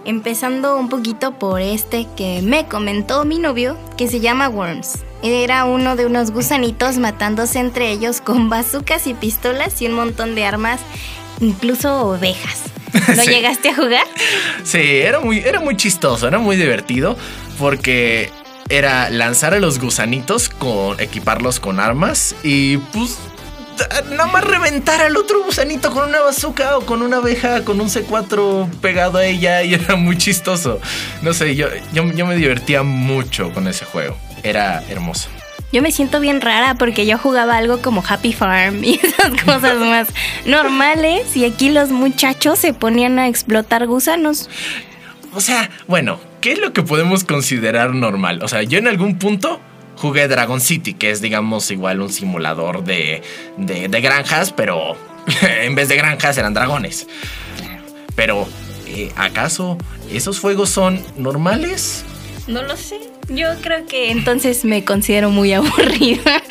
Empezando 0.05 0.77
un 0.77 0.89
poquito 0.89 1.39
por 1.39 1.61
este 1.61 2.07
que 2.17 2.41
me 2.41 2.65
comentó 2.67 3.23
mi 3.23 3.39
novio, 3.39 3.77
que 3.97 4.07
se 4.09 4.19
llama 4.19 4.49
Worms. 4.49 4.99
Era 5.23 5.63
uno 5.63 5.95
de 5.95 6.05
unos 6.05 6.31
gusanitos 6.31 6.97
matándose 6.97 7.59
entre 7.59 7.89
ellos 7.91 8.19
con 8.19 8.49
bazucas 8.49 9.07
y 9.07 9.13
pistolas 9.13 9.81
y 9.81 9.87
un 9.87 9.93
montón 9.93 10.35
de 10.35 10.45
armas, 10.45 10.81
incluso 11.39 12.05
ovejas. 12.07 12.63
¿Lo 13.07 13.15
Sí. 13.23 13.29
llegaste 13.29 13.69
a 13.69 13.75
jugar? 13.75 14.05
Sí, 14.63 14.77
era 14.81 15.19
muy, 15.21 15.39
era 15.39 15.61
muy 15.61 15.77
chistoso, 15.77 16.27
era 16.27 16.37
muy 16.37 16.57
divertido 16.57 17.15
porque 17.57 18.29
era 18.69 19.09
lanzar 19.09 19.53
a 19.53 19.59
los 19.59 19.79
gusanitos 19.79 20.49
con 20.49 20.99
equiparlos 20.99 21.59
con 21.59 21.79
armas 21.79 22.35
y 22.43 22.77
pues 22.77 23.17
nada 24.11 24.27
más 24.27 24.43
reventar 24.43 25.01
al 25.01 25.17
otro 25.17 25.43
gusanito 25.43 25.91
con 25.91 26.09
una 26.09 26.19
bazooka 26.21 26.77
o 26.77 26.85
con 26.85 27.01
una 27.01 27.17
abeja 27.17 27.63
con 27.63 27.81
un 27.81 27.87
C4 27.87 28.69
pegado 28.79 29.17
a 29.17 29.25
ella 29.25 29.63
y 29.63 29.73
era 29.73 29.95
muy 29.95 30.17
chistoso. 30.17 30.79
No 31.21 31.33
sé, 31.33 31.55
yo, 31.55 31.67
yo, 31.93 32.11
yo 32.11 32.25
me 32.25 32.35
divertía 32.35 32.83
mucho 32.83 33.51
con 33.53 33.67
ese 33.67 33.85
juego. 33.85 34.17
Era 34.43 34.83
hermoso. 34.89 35.29
Yo 35.71 35.81
me 35.81 35.91
siento 35.91 36.19
bien 36.19 36.39
rara 36.39 36.75
porque 36.75 37.07
yo 37.07 37.17
jugaba 37.17 37.57
algo 37.57 37.81
como 37.81 38.03
Happy 38.07 38.31
Farm 38.31 38.83
y 38.83 38.99
esas 39.03 39.31
cosas 39.43 39.79
más 39.79 40.07
normales 40.45 41.35
y 41.35 41.45
aquí 41.45 41.71
los 41.71 41.89
muchachos 41.89 42.59
se 42.59 42.73
ponían 42.73 43.17
a 43.17 43.27
explotar 43.27 43.87
gusanos. 43.87 44.49
O 45.33 45.41
sea, 45.41 45.71
bueno, 45.87 46.19
¿qué 46.41 46.51
es 46.51 46.59
lo 46.59 46.73
que 46.73 46.83
podemos 46.83 47.23
considerar 47.23 47.95
normal? 47.95 48.43
O 48.43 48.47
sea, 48.47 48.61
yo 48.61 48.77
en 48.77 48.87
algún 48.87 49.17
punto 49.17 49.59
jugué 49.97 50.27
Dragon 50.27 50.59
City, 50.59 50.93
que 50.93 51.11
es, 51.11 51.21
digamos, 51.21 51.69
igual 51.71 52.01
un 52.01 52.11
simulador 52.11 52.83
de, 52.83 53.21
de, 53.57 53.87
de 53.87 54.01
granjas, 54.01 54.51
pero 54.51 54.95
en 55.41 55.75
vez 55.75 55.89
de 55.89 55.95
granjas 55.95 56.37
eran 56.37 56.53
dragones. 56.53 57.07
Pero, 58.15 58.47
eh, 58.87 59.11
¿acaso 59.15 59.77
esos 60.11 60.39
juegos 60.39 60.69
son 60.69 61.03
normales? 61.17 62.05
No 62.47 62.61
lo 62.63 62.77
sé. 62.77 62.99
Yo 63.29 63.47
creo 63.61 63.85
que 63.85 64.11
entonces 64.11 64.65
me 64.65 64.83
considero 64.83 65.29
muy 65.29 65.53
aburrida. 65.53 66.43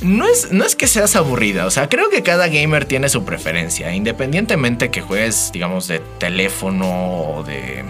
No 0.00 0.26
es, 0.28 0.52
no 0.52 0.64
es 0.64 0.76
que 0.76 0.86
seas 0.86 1.16
aburrida, 1.16 1.66
o 1.66 1.72
sea, 1.72 1.88
creo 1.88 2.08
que 2.08 2.22
cada 2.22 2.46
gamer 2.46 2.84
tiene 2.84 3.08
su 3.08 3.24
preferencia, 3.24 3.92
independientemente 3.92 4.92
que 4.92 5.00
juegues, 5.00 5.50
digamos, 5.52 5.88
de 5.88 6.00
teléfono 6.18 6.86
o 6.86 7.42
de... 7.42 7.82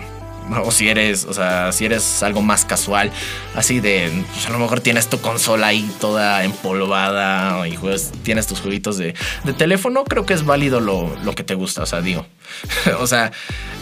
O 0.64 0.70
si 0.70 0.88
eres, 0.88 1.24
o 1.24 1.32
sea, 1.32 1.72
si 1.72 1.84
eres 1.84 2.22
algo 2.22 2.42
más 2.42 2.64
casual, 2.64 3.10
así 3.54 3.80
de, 3.80 4.10
pues 4.32 4.46
a 4.46 4.50
lo 4.50 4.58
mejor 4.58 4.80
tienes 4.80 5.08
tu 5.08 5.20
consola 5.20 5.68
ahí 5.68 5.90
toda 6.00 6.44
empolvada 6.44 7.68
y 7.68 7.76
juegas, 7.76 8.12
tienes 8.22 8.46
tus 8.46 8.60
jueguitos 8.60 8.98
de, 8.98 9.14
de 9.44 9.52
teléfono, 9.52 10.04
creo 10.04 10.26
que 10.26 10.34
es 10.34 10.44
válido 10.44 10.80
lo, 10.80 11.14
lo 11.24 11.34
que 11.34 11.44
te 11.44 11.54
gusta, 11.54 11.82
o 11.82 11.86
sea, 11.86 12.00
digo. 12.00 12.26
o 13.00 13.06
sea, 13.06 13.32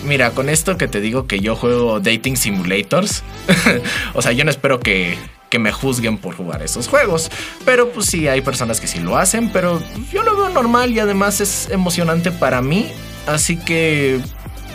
mira, 0.05 0.31
con 0.31 0.49
esto 0.49 0.77
que 0.77 0.89
te 0.89 1.01
digo 1.01 1.27
que 1.27 1.41
yo 1.41 1.57
juego 1.57 2.01
Dating 2.01 2.37
Simulators, 2.37 3.23
o 4.15 4.23
sea, 4.23 4.33
yo 4.33 4.45
no 4.45 4.51
espero 4.51 4.81
que, 4.81 5.17
que 5.51 5.59
me 5.59 5.73
juzguen 5.73 6.19
por 6.19 6.35
jugar 6.35 6.63
esos 6.63 6.89
juegos. 6.89 7.31
Pero 7.65 7.91
pues 7.91 8.07
sí, 8.07 8.29
hay 8.29 8.41
personas 8.41 8.81
que 8.81 8.87
sí 8.87 8.99
lo 8.99 9.17
hacen, 9.17 9.51
pero 9.51 9.83
yo 10.13 10.23
lo 10.23 10.37
veo 10.37 10.49
normal 10.51 10.93
y 10.93 11.01
además 11.01 11.41
es 11.41 11.69
emocionante 11.71 12.31
para 12.31 12.63
mí. 12.63 12.91
Así 13.27 13.57
que, 13.57 14.21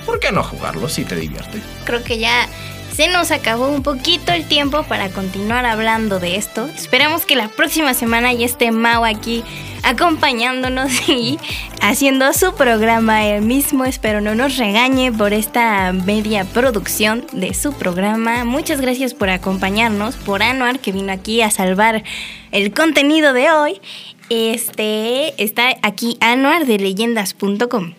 ¿por 0.05 0.19
qué 0.19 0.31
no 0.31 0.43
jugarlo 0.43 0.89
si 0.89 1.05
te 1.05 1.15
divierte? 1.15 1.61
Creo 1.85 2.03
que 2.03 2.19
ya 2.19 2.47
se 2.95 3.07
nos 3.07 3.31
acabó 3.31 3.67
un 3.69 3.83
poquito 3.83 4.33
el 4.33 4.45
tiempo 4.45 4.83
para 4.83 5.09
continuar 5.09 5.65
hablando 5.65 6.19
de 6.19 6.35
esto. 6.35 6.67
Esperamos 6.67 7.25
que 7.25 7.35
la 7.35 7.47
próxima 7.47 7.93
semana 7.93 8.33
ya 8.33 8.45
esté 8.45 8.71
Mau 8.71 9.05
aquí 9.05 9.43
acompañándonos 9.83 10.91
y 11.09 11.39
haciendo 11.81 12.31
su 12.33 12.53
programa 12.53 13.25
él 13.25 13.43
mismo. 13.43 13.85
Espero 13.85 14.19
no 14.19 14.35
nos 14.35 14.57
regañe 14.57 15.11
por 15.11 15.33
esta 15.33 15.93
media 15.93 16.43
producción 16.43 17.25
de 17.31 17.53
su 17.53 17.73
programa. 17.73 18.43
Muchas 18.43 18.81
gracias 18.81 19.13
por 19.13 19.29
acompañarnos, 19.29 20.15
por 20.17 20.43
Anuar 20.43 20.79
que 20.79 20.91
vino 20.91 21.13
aquí 21.13 21.41
a 21.41 21.49
salvar 21.49 22.03
el 22.51 22.73
contenido 22.73 23.31
de 23.33 23.51
hoy. 23.51 23.81
Este 24.29 25.41
está 25.41 25.75
aquí 25.81 26.17
Anuar 26.19 26.65
de 26.65 26.77
leyendas.com. 26.77 27.93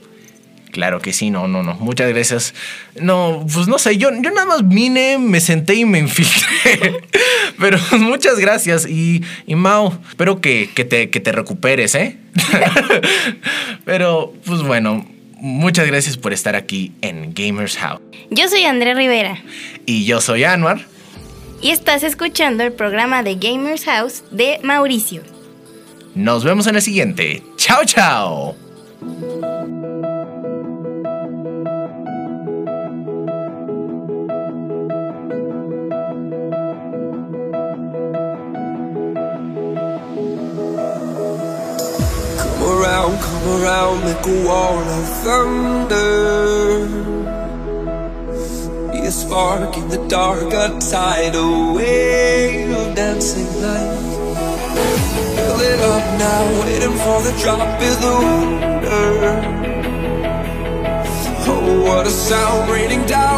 Claro 0.72 1.00
que 1.00 1.12
sí, 1.12 1.30
no, 1.30 1.46
no, 1.48 1.62
no. 1.62 1.74
Muchas 1.74 2.08
gracias. 2.08 2.54
No, 2.98 3.46
pues 3.52 3.68
no 3.68 3.78
sé, 3.78 3.98
yo, 3.98 4.10
yo 4.10 4.30
nada 4.30 4.46
más 4.46 4.66
vine, 4.66 5.18
me 5.18 5.38
senté 5.40 5.74
y 5.74 5.84
me 5.84 5.98
infiltré. 5.98 7.02
Pero 7.60 7.78
muchas 8.00 8.38
gracias. 8.38 8.86
Y, 8.88 9.22
y 9.46 9.54
Mao, 9.54 9.96
espero 10.08 10.40
que, 10.40 10.70
que 10.74 10.84
te, 10.84 11.10
que 11.10 11.20
te 11.20 11.30
recuperes, 11.30 11.94
¿eh? 11.94 12.16
Pero, 13.84 14.32
pues 14.46 14.62
bueno, 14.62 15.06
muchas 15.36 15.86
gracias 15.86 16.16
por 16.16 16.32
estar 16.32 16.56
aquí 16.56 16.92
en 17.02 17.34
Gamers 17.34 17.76
House. 17.76 18.00
Yo 18.30 18.48
soy 18.48 18.64
André 18.64 18.94
Rivera. 18.94 19.38
Y 19.84 20.04
yo 20.06 20.20
soy 20.22 20.44
Anwar. 20.44 20.86
y 21.60 21.70
estás 21.70 22.02
escuchando 22.02 22.64
el 22.64 22.72
programa 22.72 23.22
de 23.22 23.34
Gamers 23.34 23.84
House 23.84 24.24
de 24.30 24.58
Mauricio. 24.62 25.22
Nos 26.14 26.44
vemos 26.44 26.66
en 26.66 26.76
el 26.76 26.82
siguiente. 26.82 27.42
Chao, 27.56 27.84
chao. 27.84 28.56
Around, 42.82 43.20
come 43.20 43.62
around, 43.62 44.04
make 44.04 44.26
a 44.26 44.46
wall 44.46 44.78
of 44.78 45.04
thunder. 45.24 46.86
Be 48.92 48.98
a 49.06 49.10
spark 49.10 49.76
in 49.76 49.88
the 49.88 50.04
dark, 50.08 50.52
a 50.52 50.78
tidal 50.90 51.74
wave 51.74 52.70
of 52.76 52.94
dancing 52.96 53.52
light. 53.62 53.98
Fill 55.36 55.60
it 55.72 55.80
up 55.94 56.06
now, 56.26 56.42
waiting 56.62 56.96
for 57.04 57.18
the 57.26 57.32
drop 57.42 57.82
is 57.82 57.96
the 58.04 58.12
wonder. 58.24 59.02
Oh, 61.52 61.82
what 61.86 62.06
a 62.06 62.10
sound 62.10 62.70
raining 62.70 63.04
down 63.06 63.31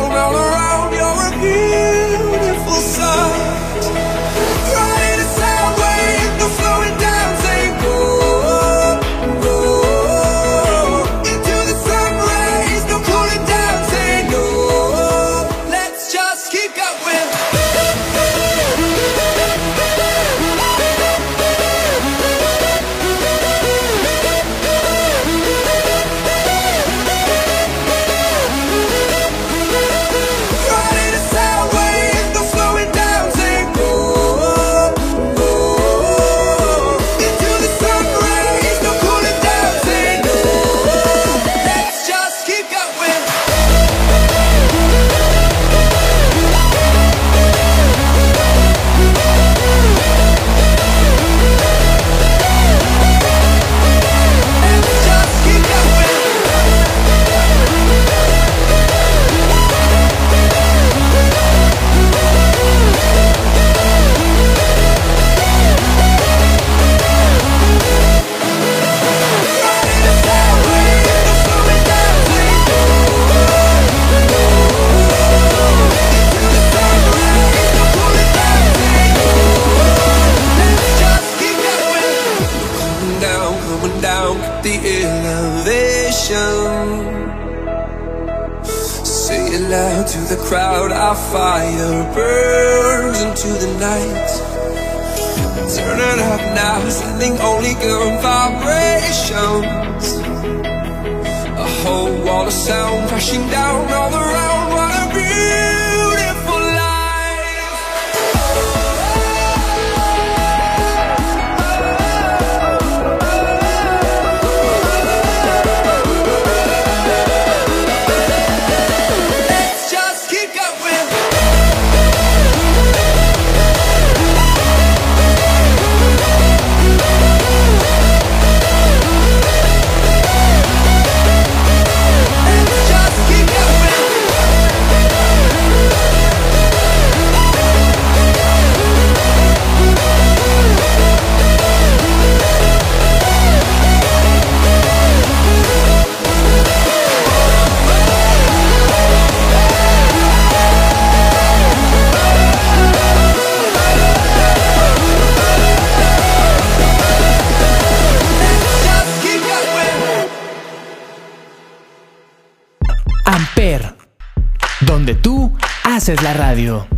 haces 166.05 166.23
la 166.23 166.35
radio. 166.35 166.94